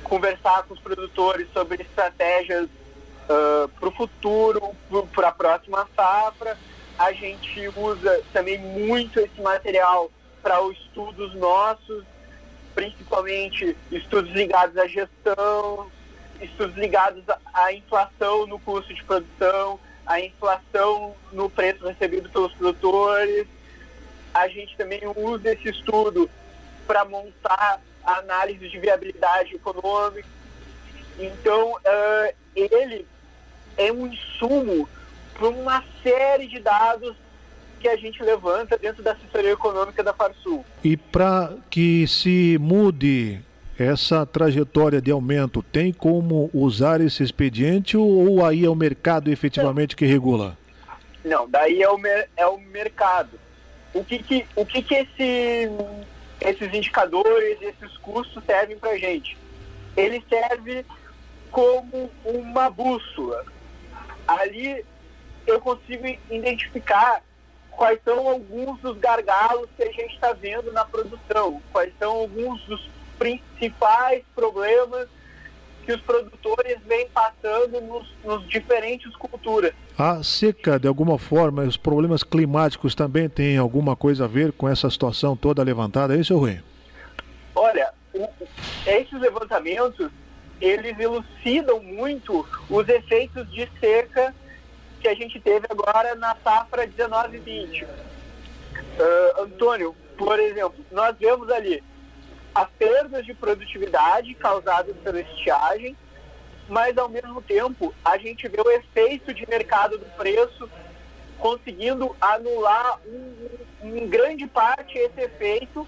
conversar 0.03 0.63
com 0.63 0.74
os 0.74 0.80
produtores 0.80 1.48
sobre 1.53 1.82
estratégias 1.82 2.65
uh, 2.65 3.68
para 3.68 3.89
o 3.89 3.92
futuro, 3.92 4.75
para 5.13 5.30
a 5.30 5.32
próxima 5.32 5.88
safra. 5.96 6.58
A 6.98 7.12
gente 7.12 7.68
usa 7.75 8.22
também 8.32 8.58
muito 8.58 9.20
esse 9.20 9.42
material 9.42 10.12
para 10.42 10.62
os 10.62 10.77
estudos 10.77 11.34
nossos, 11.36 12.03
principalmente 12.75 13.75
estudos 13.92 14.32
ligados 14.32 14.77
à 14.77 14.88
gestão, 14.88 15.89
estudos 16.42 16.75
ligados 16.75 17.24
à 17.53 17.74
inflação 17.74 18.46
no 18.46 18.60
custo 18.60 18.94
de 18.94 19.03
produção, 19.03 19.80
à 20.06 20.20
inflação 20.20 21.15
no 21.32 21.50
preço 21.50 21.88
recebido 21.88 22.30
pelos 22.30 22.53
produtores. 22.53 23.48
A 24.34 24.48
gente 24.48 24.75
também 24.75 25.01
usa 25.15 25.53
esse 25.53 25.70
estudo 25.70 26.30
para 26.86 27.06
montar 27.06 27.82
análise 28.05 28.69
de 28.69 28.79
viabilidade 28.79 29.55
econômica. 29.55 30.27
Então, 31.19 31.74
uh, 31.74 32.33
ele 32.55 33.05
é 33.77 33.91
um 33.91 34.07
insumo 34.07 34.88
para 35.33 35.48
uma 35.50 35.83
série 36.01 36.48
de 36.48 36.60
dados 36.60 37.15
que 37.79 37.88
a 37.88 37.98
gente 37.98 38.24
levanta 38.24 38.77
dentro 38.77 39.03
da 39.03 39.12
assessoria 39.12 39.51
econômica 39.51 40.01
da 40.01 40.13
Farsul. 40.13 40.63
E 40.83 40.95
para 40.95 41.53
que 41.69 42.07
se 42.07 42.57
mude 42.60 43.41
essa 43.77 44.25
trajetória 44.25 45.01
de 45.01 45.12
aumento, 45.12 45.62
tem 45.62 45.91
como 45.91 46.50
usar 46.53 47.01
esse 47.01 47.24
expediente 47.24 47.98
ou 47.98 48.45
aí 48.45 48.63
é 48.65 48.69
o 48.69 48.75
mercado 48.75 49.31
efetivamente 49.31 49.95
que 49.95 50.05
regula? 50.05 50.57
Não, 51.25 51.50
daí 51.50 51.81
é 51.81 51.89
o, 51.89 52.00
é 52.38 52.48
o 52.48 52.57
mercado. 52.57 53.39
O 53.93 54.03
que 54.03 54.19
que, 54.19 54.45
o 54.55 54.65
que, 54.65 54.81
que 54.81 54.95
esse, 54.95 55.69
esses 56.44 56.74
indicadores, 56.74 57.62
esses 57.62 57.98
custos 57.98 58.44
servem 58.46 58.78
para 58.78 58.98
gente? 58.98 59.38
Ele 59.96 60.24
serve 60.30 60.86
como 61.52 62.12
uma 62.26 62.70
bússola 62.70 63.46
ali 64.28 64.84
eu 65.46 65.60
consigo 65.60 66.08
identificar 66.30 67.22
quais 67.72 68.00
são 68.04 68.30
alguns 68.30 68.80
dos 68.80 68.98
gargalos 68.98 69.70
que 69.76 69.84
a 69.84 69.92
gente 69.92 70.14
está 70.14 70.32
vendo 70.34 70.72
na 70.72 70.86
produção, 70.86 71.62
quais 71.72 71.92
são 72.00 72.12
alguns 72.12 72.62
dos 72.64 72.90
principais 73.18 74.24
problemas 74.34 75.10
que 75.86 75.92
os 75.92 76.02
produtores 76.02 76.83
vêm 77.03 77.10
passando 77.10 77.81
nos, 77.81 78.07
nos, 78.24 78.48
diferentes 78.48 79.13
culturas. 79.15 79.74
A 79.98 80.24
seca, 80.24 80.79
de 80.79 80.88
alguma 80.88 81.17
forma, 81.19 81.63
os 81.63 81.77
problemas 81.77 82.24
climáticos 82.24 82.95
também 82.95 83.29
têm 83.29 83.57
alguma 83.57 83.95
coisa 83.95 84.25
a 84.25 84.27
ver 84.27 84.51
com 84.51 84.67
essa 84.67 84.89
situação 84.89 85.36
toda 85.36 85.63
levantada, 85.63 86.15
é 86.15 86.19
isso, 86.19 86.38
Rui? 86.38 86.60
Olha, 87.55 87.93
o, 88.13 88.27
esses 88.86 89.19
levantamentos 89.19 90.10
eles 90.62 90.98
elucidam 90.98 91.81
muito 91.81 92.48
os 92.70 92.87
efeitos 92.87 93.51
de 93.51 93.70
seca 93.79 94.33
que 95.01 95.07
a 95.09 95.13
gente 95.13 95.39
teve 95.42 95.66
agora 95.70 96.16
na 96.16 96.35
safra 96.44 96.87
19 96.87 97.39
20. 97.39 97.83
Uh, 97.83 99.42
Antônio, 99.42 99.96
por 100.18 100.39
exemplo, 100.39 100.85
nós 100.92 101.16
vemos 101.20 101.50
ali 101.50 101.83
as 102.55 102.70
perdas 102.77 103.25
de 103.25 103.33
produtividade 103.33 104.33
causadas 104.35 104.96
pela 105.03 105.20
estiagem, 105.20 105.98
mas 106.70 106.98
ao 106.98 107.10
mesmo 107.10 107.42
tempo 107.42 107.94
a 108.04 108.18
gente 108.18 108.48
vê 108.48 108.62
o 108.62 108.72
efeito 108.72 109.34
de 109.34 109.48
mercado 109.48 109.98
do 109.98 110.06
preço 110.18 110.70
conseguindo 111.38 112.16
anular 112.22 113.00
em 113.84 114.04
um, 114.04 114.08
grande 114.08 114.48
parte 114.48 114.98
esse 114.98 115.22
efeito 115.22 115.86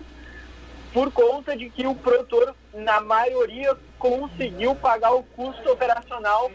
por 0.92 1.12
conta 1.12 1.56
de 1.56 1.70
que 1.70 1.86
o 1.86 1.96
produtor, 1.96 2.56
na 2.74 3.00
maioria, 3.02 3.76
conseguiu 3.98 4.76
pagar 4.76 5.14
o 5.14 5.24
custo 5.24 5.72
operacional 5.72 6.52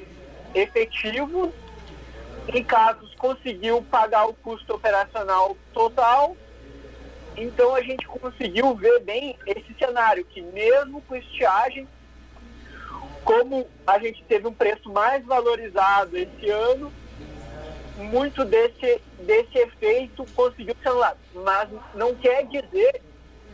efetivo, 0.54 1.52
em 2.48 2.64
casos 2.64 3.14
conseguiu 3.16 3.82
pagar 3.82 4.26
o 4.26 4.34
custo 4.34 4.74
operacional 4.74 5.56
total. 5.72 6.36
Então 7.36 7.74
a 7.74 7.82
gente 7.82 8.06
conseguiu 8.06 8.74
ver 8.74 9.00
bem 9.00 9.38
esse 9.46 9.74
cenário, 9.78 10.24
que 10.24 10.42
mesmo 10.42 11.00
com 11.02 11.16
estiagem, 11.16 11.86
como 13.30 13.64
a 13.86 13.96
gente 14.00 14.24
teve 14.24 14.48
um 14.48 14.52
preço 14.52 14.90
mais 14.90 15.24
valorizado 15.24 16.16
esse 16.16 16.50
ano, 16.50 16.92
muito 17.96 18.44
desse, 18.44 19.00
desse 19.20 19.56
efeito 19.56 20.26
conseguiu 20.34 20.74
ser 20.82 20.88
anulado. 20.88 21.18
Mas 21.32 21.68
não 21.94 22.12
quer 22.16 22.44
dizer 22.48 23.00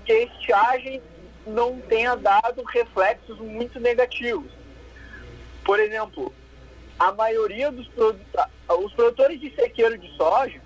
que 0.03 0.13
a 0.13 0.23
estiagem 0.23 1.03
não 1.47 1.79
tenha 1.79 2.17
dado 2.17 2.63
reflexos 2.63 3.39
muito 3.39 3.79
negativos. 3.79 4.51
Por 5.63 5.79
exemplo, 5.79 6.33
a 6.99 7.13
maioria 7.13 7.71
dos 7.71 7.87
produtores, 7.89 8.51
os 8.71 8.95
produtores 8.95 9.39
de 9.39 9.55
sequeiro 9.55 9.99
de 9.99 10.11
soja, 10.17 10.59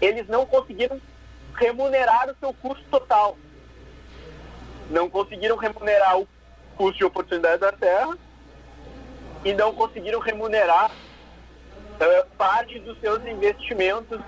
eles 0.00 0.26
não 0.26 0.44
conseguiram 0.46 1.00
remunerar 1.54 2.28
o 2.28 2.36
seu 2.40 2.52
custo 2.54 2.84
total. 2.90 3.38
Não 4.90 5.08
conseguiram 5.08 5.56
remunerar 5.56 6.18
o 6.18 6.26
custo 6.76 6.98
de 6.98 7.04
oportunidade 7.04 7.60
da 7.60 7.72
terra 7.72 8.16
e 9.44 9.52
não 9.52 9.74
conseguiram 9.74 10.20
remunerar 10.20 10.90
uh, 10.90 12.26
parte 12.36 12.78
dos 12.80 12.98
seus 13.00 13.24
investimentos 13.26 14.20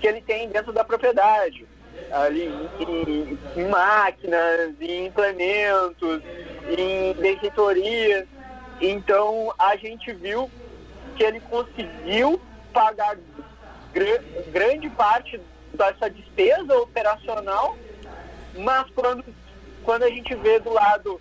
que 0.00 0.06
ele 0.06 0.20
tem 0.20 0.48
dentro 0.48 0.72
da 0.72 0.84
propriedade 0.84 1.66
ali 2.12 2.46
em, 2.80 3.38
em 3.56 3.68
máquinas, 3.68 4.74
em 4.80 5.06
implementos, 5.06 6.22
em 6.76 7.12
benfeitorias. 7.14 8.26
Então 8.80 9.52
a 9.58 9.76
gente 9.76 10.12
viu 10.12 10.50
que 11.16 11.24
ele 11.24 11.40
conseguiu 11.40 12.40
pagar 12.72 13.16
gr 13.92 14.22
grande 14.52 14.88
parte 14.90 15.40
dessa 15.74 16.08
despesa 16.08 16.76
operacional, 16.78 17.76
mas 18.56 18.88
quando, 18.94 19.24
quando 19.84 20.04
a 20.04 20.10
gente 20.10 20.34
vê 20.36 20.58
do 20.60 20.72
lado 20.72 21.20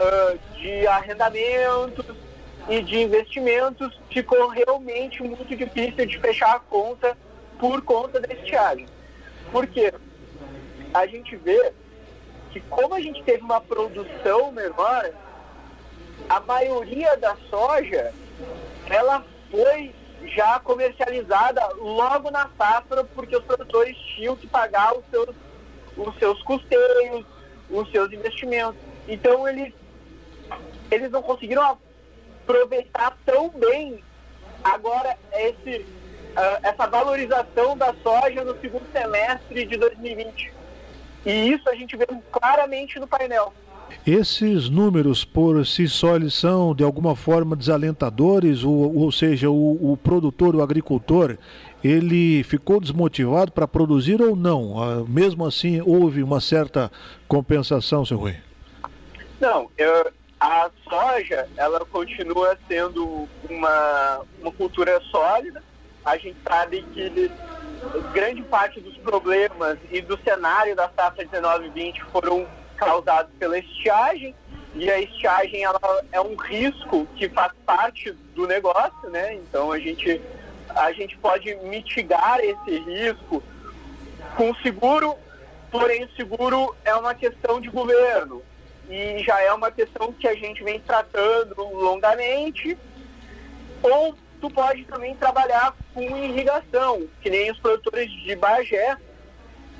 uh, 0.00 0.38
de 0.58 0.86
arrendamentos 0.86 2.04
e 2.68 2.82
de 2.82 3.02
investimentos, 3.02 3.98
ficou 4.10 4.48
realmente 4.48 5.22
muito 5.22 5.56
difícil 5.56 6.06
de 6.06 6.18
fechar 6.18 6.56
a 6.56 6.60
conta 6.60 7.16
por 7.58 7.82
conta 7.82 8.20
da 8.20 8.32
estiagem. 8.32 8.86
Porque 9.50 9.92
a 10.94 11.06
gente 11.06 11.36
vê 11.36 11.72
que 12.50 12.60
como 12.60 12.94
a 12.94 13.00
gente 13.00 13.22
teve 13.22 13.42
uma 13.42 13.60
produção 13.60 14.52
menor, 14.52 15.10
a 16.28 16.40
maioria 16.40 17.16
da 17.16 17.36
soja 17.50 18.12
ela 18.88 19.24
foi 19.50 19.94
já 20.26 20.58
comercializada 20.60 21.66
logo 21.76 22.30
na 22.30 22.48
safra, 22.56 23.04
porque 23.04 23.36
os 23.36 23.44
produtores 23.44 23.96
tinham 24.14 24.36
que 24.36 24.46
pagar 24.46 24.94
os 24.96 25.04
seus, 25.10 25.34
os 25.96 26.18
seus 26.18 26.42
custeios, 26.42 27.24
os 27.70 27.90
seus 27.90 28.12
investimentos. 28.12 28.80
Então 29.08 29.48
eles, 29.48 29.72
eles 30.94 31.10
não 31.10 31.22
conseguiram 31.22 31.78
aproveitar 32.42 33.16
tão 33.24 33.48
bem 33.50 34.02
agora 34.62 35.16
esse 35.32 35.84
uh, 36.32 36.58
essa 36.62 36.86
valorização 36.86 37.76
da 37.76 37.94
soja 38.02 38.44
no 38.44 38.58
segundo 38.60 38.84
semestre 38.92 39.66
de 39.66 39.76
2020. 39.76 40.52
E 41.24 41.52
isso 41.52 41.68
a 41.68 41.74
gente 41.74 41.96
vê 41.96 42.06
claramente 42.30 42.98
no 42.98 43.06
painel. 43.06 43.52
Esses 44.06 44.68
números 44.68 45.24
por 45.24 45.64
si 45.66 45.86
só 45.86 46.16
eles 46.16 46.34
são 46.34 46.74
de 46.74 46.82
alguma 46.82 47.14
forma 47.14 47.54
desalentadores, 47.54 48.64
ou, 48.64 48.96
ou 48.96 49.12
seja, 49.12 49.50
o, 49.50 49.92
o 49.92 49.96
produtor, 49.96 50.56
o 50.56 50.62
agricultor, 50.62 51.36
ele 51.84 52.42
ficou 52.42 52.80
desmotivado 52.80 53.52
para 53.52 53.68
produzir 53.68 54.20
ou 54.20 54.34
não? 54.34 54.82
Ah, 54.82 55.04
mesmo 55.06 55.44
assim, 55.44 55.80
houve 55.82 56.22
uma 56.22 56.40
certa 56.40 56.90
compensação, 57.28 58.04
seu 58.04 58.16
Rui? 58.16 58.34
Não, 59.38 59.70
eu, 59.76 60.12
a 60.42 60.68
soja, 60.88 61.48
ela 61.56 61.78
continua 61.86 62.58
sendo 62.66 63.28
uma, 63.48 64.22
uma 64.40 64.50
cultura 64.50 65.00
sólida. 65.02 65.62
A 66.04 66.16
gente 66.16 66.36
sabe 66.44 66.82
que 66.92 67.30
grande 68.12 68.42
parte 68.42 68.80
dos 68.80 68.96
problemas 68.98 69.78
e 69.92 70.00
do 70.00 70.18
cenário 70.24 70.74
da 70.74 70.90
safra 70.96 71.24
19-20 71.24 72.00
foram 72.10 72.48
causados 72.76 73.32
pela 73.38 73.56
estiagem, 73.56 74.34
e 74.74 74.90
a 74.90 75.00
estiagem 75.00 75.62
ela 75.62 75.78
é 76.10 76.20
um 76.20 76.34
risco 76.34 77.06
que 77.14 77.28
faz 77.28 77.52
parte 77.64 78.10
do 78.34 78.44
negócio, 78.48 79.10
né? 79.10 79.34
Então 79.34 79.70
a 79.70 79.78
gente, 79.78 80.20
a 80.70 80.92
gente 80.92 81.16
pode 81.18 81.54
mitigar 81.56 82.40
esse 82.40 82.78
risco 82.80 83.40
com 84.36 84.52
seguro, 84.56 85.14
porém 85.70 86.04
o 86.04 86.10
seguro 86.16 86.74
é 86.84 86.94
uma 86.96 87.14
questão 87.14 87.60
de 87.60 87.68
governo 87.68 88.42
e 88.88 89.22
já 89.24 89.40
é 89.40 89.52
uma 89.52 89.70
questão 89.70 90.12
que 90.12 90.26
a 90.26 90.34
gente 90.34 90.62
vem 90.62 90.80
tratando 90.80 91.62
longamente. 91.62 92.76
Ou 93.82 94.14
tu 94.40 94.50
pode 94.50 94.84
também 94.84 95.14
trabalhar 95.16 95.74
com 95.94 96.02
irrigação, 96.02 97.06
que 97.20 97.30
nem 97.30 97.50
os 97.50 97.58
produtores 97.58 98.10
de 98.10 98.34
Bagé, 98.34 98.96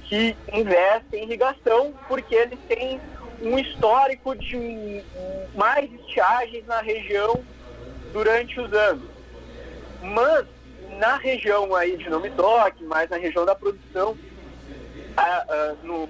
que 0.05 0.37
investem 0.53 1.21
em 1.21 1.25
irrigação, 1.25 1.95
porque 2.09 2.35
eles 2.35 2.59
têm 2.69 3.01
um 3.41 3.59
histórico 3.59 4.37
de 4.37 5.03
mais 5.55 5.91
estiagens 5.93 6.65
na 6.67 6.81
região 6.81 7.43
durante 8.13 8.61
os 8.61 8.73
anos. 8.73 9.11
Mas 10.01 10.47
na 10.99 11.17
região 11.17 11.75
aí 11.75 11.97
de 11.97 12.09
Nome 12.09 12.31
Toque, 12.31 12.85
mais 12.85 13.11
na 13.11 13.17
região 13.17 13.45
da 13.45 13.55
produção, 13.55 14.17
a, 15.17 15.25
a, 15.25 15.75
no, 15.83 16.09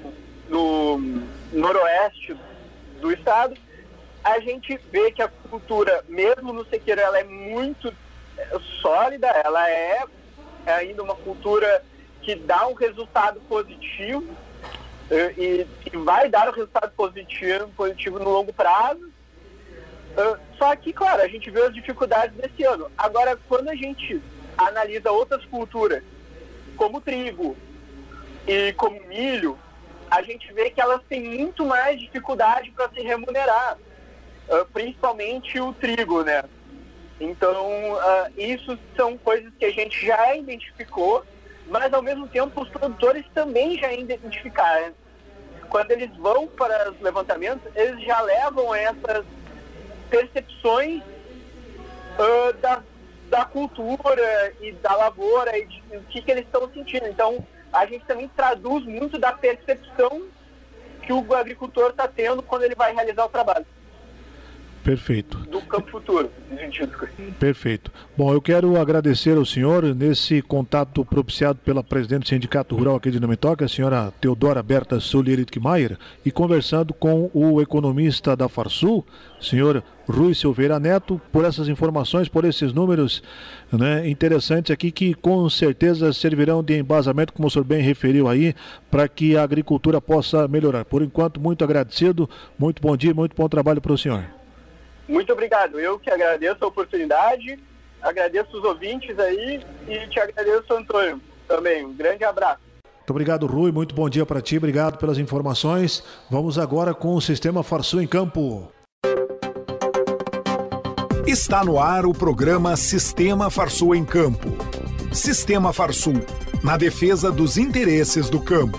no 0.49 1.23
noroeste 1.53 2.37
do 3.03 3.13
estado, 3.13 3.57
a 4.25 4.39
gente 4.39 4.79
vê 4.91 5.11
que 5.11 5.21
a 5.21 5.29
cultura, 5.29 6.05
mesmo 6.09 6.53
no 6.53 6.65
sequeiro, 6.65 7.01
ela 7.01 7.19
é 7.19 7.25
muito 7.25 7.93
é, 8.39 8.59
sólida, 8.81 9.27
ela 9.27 9.69
é, 9.69 10.05
ainda 10.67 11.03
uma 11.03 11.17
cultura 11.17 11.85
que 12.23 12.37
dá 12.37 12.67
um 12.69 12.75
resultado 12.75 13.41
positivo 13.41 14.25
e, 15.37 15.67
e 15.93 15.97
vai 15.99 16.29
dar 16.31 16.49
um 16.49 16.53
resultado 16.53 16.93
positivo, 16.93 17.69
positivo 17.77 18.21
no 18.21 18.31
longo 18.31 18.53
prazo. 18.53 19.11
Só 20.57 20.75
que, 20.77 20.93
claro, 20.93 21.21
a 21.21 21.29
gente 21.29 21.51
vê 21.51 21.63
as 21.63 21.75
dificuldades 21.75 22.37
desse 22.37 22.63
ano. 22.63 22.89
Agora, 22.97 23.37
quando 23.49 23.69
a 23.69 23.75
gente 23.75 24.23
analisa 24.57 25.11
outras 25.11 25.45
culturas, 25.47 26.03
como 26.77 27.01
trigo 27.01 27.57
e 28.47 28.73
como 28.75 29.05
milho, 29.09 29.59
a 30.13 30.21
gente 30.21 30.53
vê 30.53 30.69
que 30.69 30.81
elas 30.81 31.01
têm 31.09 31.23
muito 31.23 31.65
mais 31.65 31.99
dificuldade 31.99 32.71
para 32.73 32.91
se 32.91 33.01
remunerar, 33.01 33.79
uh, 34.47 34.67
principalmente 34.71 35.59
o 35.59 35.73
trigo, 35.73 36.23
né? 36.23 36.45
Então, 37.19 37.95
uh, 37.95 38.31
isso 38.37 38.79
são 38.95 39.17
coisas 39.17 39.51
que 39.59 39.65
a 39.65 39.73
gente 39.73 40.05
já 40.05 40.37
identificou, 40.37 41.25
mas 41.67 41.95
ao 41.95 42.03
mesmo 42.03 42.29
tempo 42.29 42.61
os 42.61 42.69
produtores 42.69 43.25
também 43.33 43.79
já 43.79 43.91
identificaram. 43.91 44.93
Quando 45.71 45.93
eles 45.93 46.15
vão 46.19 46.47
para 46.47 46.91
os 46.91 47.01
levantamentos, 47.01 47.63
eles 47.75 48.05
já 48.05 48.21
levam 48.21 48.75
essas 48.75 49.25
percepções 50.11 51.03
uh, 51.03 52.53
da, 52.61 52.83
da 53.31 53.45
cultura 53.47 54.53
e 54.61 54.73
da 54.73 54.95
lavoura 54.95 55.57
e 55.57 55.67
o 55.97 56.03
que, 56.11 56.21
que 56.21 56.31
eles 56.31 56.45
estão 56.45 56.71
sentindo. 56.71 57.07
Então, 57.07 57.43
a 57.73 57.87
gente 57.87 58.05
também 58.05 58.29
traduz 58.29 58.85
muito 58.85 59.19
da 59.19 59.33
percepção 59.33 60.23
que 61.03 61.13
o 61.13 61.35
agricultor 61.35 61.91
está 61.91 62.07
tendo 62.07 62.43
quando 62.43 62.63
ele 62.63 62.75
vai 62.75 62.95
realizar 62.95 63.25
o 63.25 63.29
trabalho. 63.29 63.67
Perfeito. 64.85 65.39
Do 65.39 65.61
campo 65.61 65.91
futuro, 65.93 66.29
Perfeito. 67.39 67.93
Bom, 68.17 68.33
eu 68.33 68.43
quero 68.43 68.77
agradecer 68.81 69.37
ao 69.37 69.47
senhor 69.47 69.85
nesse 69.95 70.43
contato 70.43 71.05
propiciado 71.05 71.61
pela 71.65 71.85
presidente 71.85 72.23
do 72.25 72.29
Sindicato 72.29 72.75
Rural 72.75 72.97
aqui 72.97 73.11
de 73.11 73.21
Nametoca, 73.21 73.65
a 73.65 73.69
senhora 73.69 74.13
Teodora 74.21 74.61
Berta 74.61 74.99
Solieritkmaier, 74.99 75.97
e 76.25 76.33
conversando 76.33 76.93
com 76.93 77.31
o 77.33 77.63
economista 77.63 78.37
da 78.37 78.49
Farsul, 78.49 79.07
senhor 79.41 79.85
Rui 80.09 80.35
Silveira 80.35 80.81
Neto, 80.81 81.21
por 81.31 81.45
essas 81.45 81.69
informações, 81.69 82.29
por 82.29 82.45
esses 82.45 82.73
números 82.73 83.23
né, 83.71 84.09
interessantes 84.09 84.71
aqui 84.71 84.91
que 84.91 85.15
com 85.15 85.49
certeza 85.49 86.13
servirão 86.13 86.63
de 86.63 86.79
embasamento, 86.79 87.33
como 87.33 87.49
o 87.49 87.51
senhor 87.51 87.65
bem 87.65 87.83
referiu 87.83 88.29
aí, 88.29 88.55
para 88.91 89.09
que 89.09 89.37
a 89.37 89.43
agricultura 89.43 90.01
possa 90.01 90.49
melhorar. 90.49 90.85
Por 90.85 91.03
enquanto, 91.03 91.41
muito 91.41 91.65
agradecido, 91.65 92.29
muito 92.59 92.83
bom 92.83 92.97
dia, 92.97 93.15
muito 93.15 93.37
bom 93.37 93.49
trabalho 93.49 93.81
para 93.81 93.93
o 93.93 93.99
senhor. 93.99 94.25
Muito 95.09 95.33
obrigado. 95.33 95.79
Eu 95.79 95.99
que 95.99 96.11
agradeço 96.11 96.65
a 96.65 96.69
oportunidade, 96.69 97.59
agradeço 98.01 98.57
os 98.57 98.65
ouvintes 98.65 99.19
aí 99.19 99.61
e 99.89 100.07
te 100.09 100.19
agradeço, 100.19 100.73
Antônio, 100.73 101.21
também. 101.47 101.85
Um 101.85 101.95
grande 101.95 102.25
abraço. 102.25 102.61
Muito 102.85 103.11
obrigado, 103.11 103.47
Rui. 103.47 103.73
Muito 103.73 103.95
bom 103.95 104.09
dia 104.09 104.25
para 104.25 104.41
ti. 104.41 104.57
Obrigado 104.57 104.97
pelas 104.97 105.19
informações. 105.19 106.05
Vamos 106.31 106.59
agora 106.59 106.95
com 106.95 107.15
o 107.15 107.21
Sistema 107.21 107.63
Farsul 107.63 108.01
em 108.01 108.07
Campo. 108.07 108.72
Está 111.33 111.65
no 111.65 111.81
ar 111.81 112.05
o 112.05 112.13
programa 112.13 112.77
Sistema 112.77 113.49
Farsul 113.49 113.95
em 113.95 114.05
Campo. 114.05 114.51
Sistema 115.11 115.73
Farsul, 115.73 116.21
na 116.63 116.77
defesa 116.77 117.33
dos 117.33 117.57
interesses 117.57 118.29
do 118.29 118.39
campo. 118.39 118.79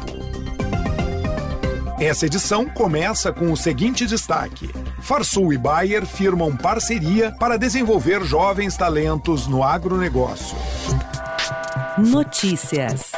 Essa 2.00 2.28
edição 2.28 2.70
começa 2.70 3.34
com 3.34 3.52
o 3.52 3.58
seguinte 3.58 4.06
destaque. 4.06 4.70
Farsul 5.02 5.52
e 5.52 5.58
Bayer 5.58 6.06
firmam 6.06 6.56
parceria 6.56 7.32
para 7.40 7.58
desenvolver 7.58 8.24
jovens 8.24 8.78
talentos 8.78 9.48
no 9.48 9.64
agronegócio. 9.64 10.56
Notícias. 11.98 13.14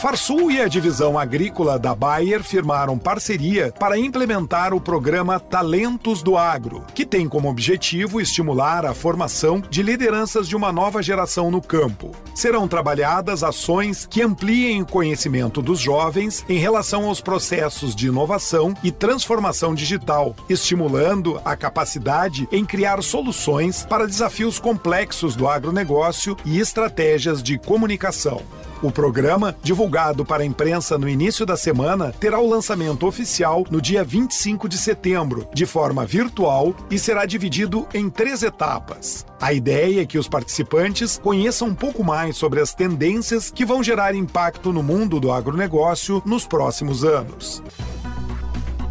Farsul 0.00 0.50
e 0.50 0.58
a 0.58 0.66
divisão 0.66 1.18
agrícola 1.18 1.78
da 1.78 1.94
Bayer 1.94 2.42
firmaram 2.42 2.96
parceria 2.96 3.70
para 3.78 3.98
implementar 3.98 4.72
o 4.72 4.80
programa 4.80 5.38
Talentos 5.38 6.22
do 6.22 6.38
Agro, 6.38 6.82
que 6.94 7.04
tem 7.04 7.28
como 7.28 7.50
objetivo 7.50 8.18
estimular 8.18 8.86
a 8.86 8.94
formação 8.94 9.62
de 9.68 9.82
lideranças 9.82 10.48
de 10.48 10.56
uma 10.56 10.72
nova 10.72 11.02
geração 11.02 11.50
no 11.50 11.60
campo. 11.60 12.12
Serão 12.34 12.66
trabalhadas 12.66 13.44
ações 13.44 14.06
que 14.06 14.22
ampliem 14.22 14.80
o 14.80 14.86
conhecimento 14.86 15.60
dos 15.60 15.78
jovens 15.78 16.46
em 16.48 16.56
relação 16.56 17.06
aos 17.06 17.20
processos 17.20 17.94
de 17.94 18.06
inovação 18.06 18.72
e 18.82 18.90
transformação 18.90 19.74
digital, 19.74 20.34
estimulando 20.48 21.38
a 21.44 21.54
capacidade 21.54 22.48
em 22.50 22.64
criar 22.64 23.02
soluções 23.02 23.84
para 23.84 24.06
desafios 24.06 24.58
complexos 24.58 25.36
do 25.36 25.46
agronegócio 25.46 26.38
e 26.46 26.58
estratégias 26.58 27.42
de 27.42 27.58
comunicação. 27.58 28.40
O 28.82 28.90
programa, 28.90 29.54
divulgado 29.90 30.24
para 30.24 30.44
a 30.44 30.46
imprensa 30.46 30.96
no 30.96 31.08
início 31.08 31.44
da 31.44 31.56
semana, 31.56 32.12
terá 32.12 32.38
o 32.38 32.48
lançamento 32.48 33.04
oficial 33.08 33.64
no 33.70 33.82
dia 33.82 34.04
25 34.04 34.68
de 34.68 34.78
setembro, 34.78 35.48
de 35.52 35.66
forma 35.66 36.06
virtual 36.06 36.72
e 36.88 36.96
será 36.96 37.26
dividido 37.26 37.88
em 37.92 38.08
três 38.08 38.44
etapas. 38.44 39.26
A 39.40 39.52
ideia 39.52 40.02
é 40.02 40.06
que 40.06 40.16
os 40.16 40.28
participantes 40.28 41.18
conheçam 41.18 41.68
um 41.68 41.74
pouco 41.74 42.04
mais 42.04 42.36
sobre 42.36 42.60
as 42.60 42.72
tendências 42.72 43.50
que 43.50 43.64
vão 43.64 43.82
gerar 43.82 44.14
impacto 44.14 44.72
no 44.72 44.80
mundo 44.80 45.18
do 45.18 45.32
agronegócio 45.32 46.22
nos 46.24 46.46
próximos 46.46 47.02
anos. 47.02 47.60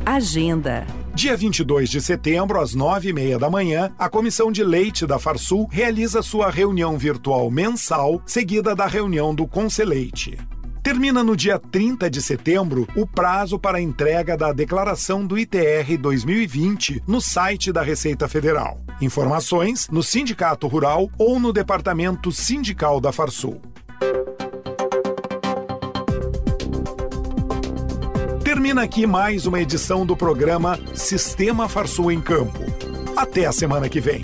Agenda. 0.05 0.85
Dia 1.15 1.38
22 1.38 1.89
de 1.89 2.01
setembro, 2.01 2.59
às 2.59 2.75
nove 2.75 3.09
e 3.09 3.13
meia 3.13 3.39
da 3.39 3.49
manhã, 3.49 3.89
a 3.97 4.09
Comissão 4.09 4.51
de 4.51 4.63
Leite 4.65 5.07
da 5.07 5.17
Farsul 5.17 5.67
realiza 5.71 6.21
sua 6.21 6.49
reunião 6.49 6.97
virtual 6.97 7.49
mensal, 7.49 8.21
seguida 8.25 8.75
da 8.75 8.85
reunião 8.85 9.33
do 9.33 9.47
Conceleite. 9.47 10.38
Termina 10.81 11.23
no 11.23 11.35
dia 11.35 11.59
30 11.59 12.09
de 12.09 12.21
setembro 12.21 12.87
o 12.95 13.05
prazo 13.05 13.59
para 13.59 13.77
a 13.77 13.81
entrega 13.81 14.37
da 14.37 14.53
declaração 14.53 15.25
do 15.25 15.37
ITR 15.37 15.97
2020 15.99 17.03
no 17.05 17.19
site 17.19 17.71
da 17.71 17.81
Receita 17.81 18.27
Federal. 18.27 18.79
Informações 19.01 19.89
no 19.89 20.01
Sindicato 20.01 20.67
Rural 20.67 21.09
ou 21.17 21.39
no 21.39 21.51
Departamento 21.51 22.31
Sindical 22.31 23.01
da 23.01 23.11
Farsul. 23.11 23.61
Termina 28.43 28.83
aqui 28.83 29.05
mais 29.05 29.45
uma 29.45 29.59
edição 29.59 30.05
do 30.05 30.15
programa 30.15 30.79
Sistema 30.95 31.69
Farsul 31.69 32.11
em 32.11 32.21
Campo. 32.21 32.59
Até 33.15 33.45
a 33.45 33.51
semana 33.51 33.89
que 33.89 33.99
vem. 33.99 34.23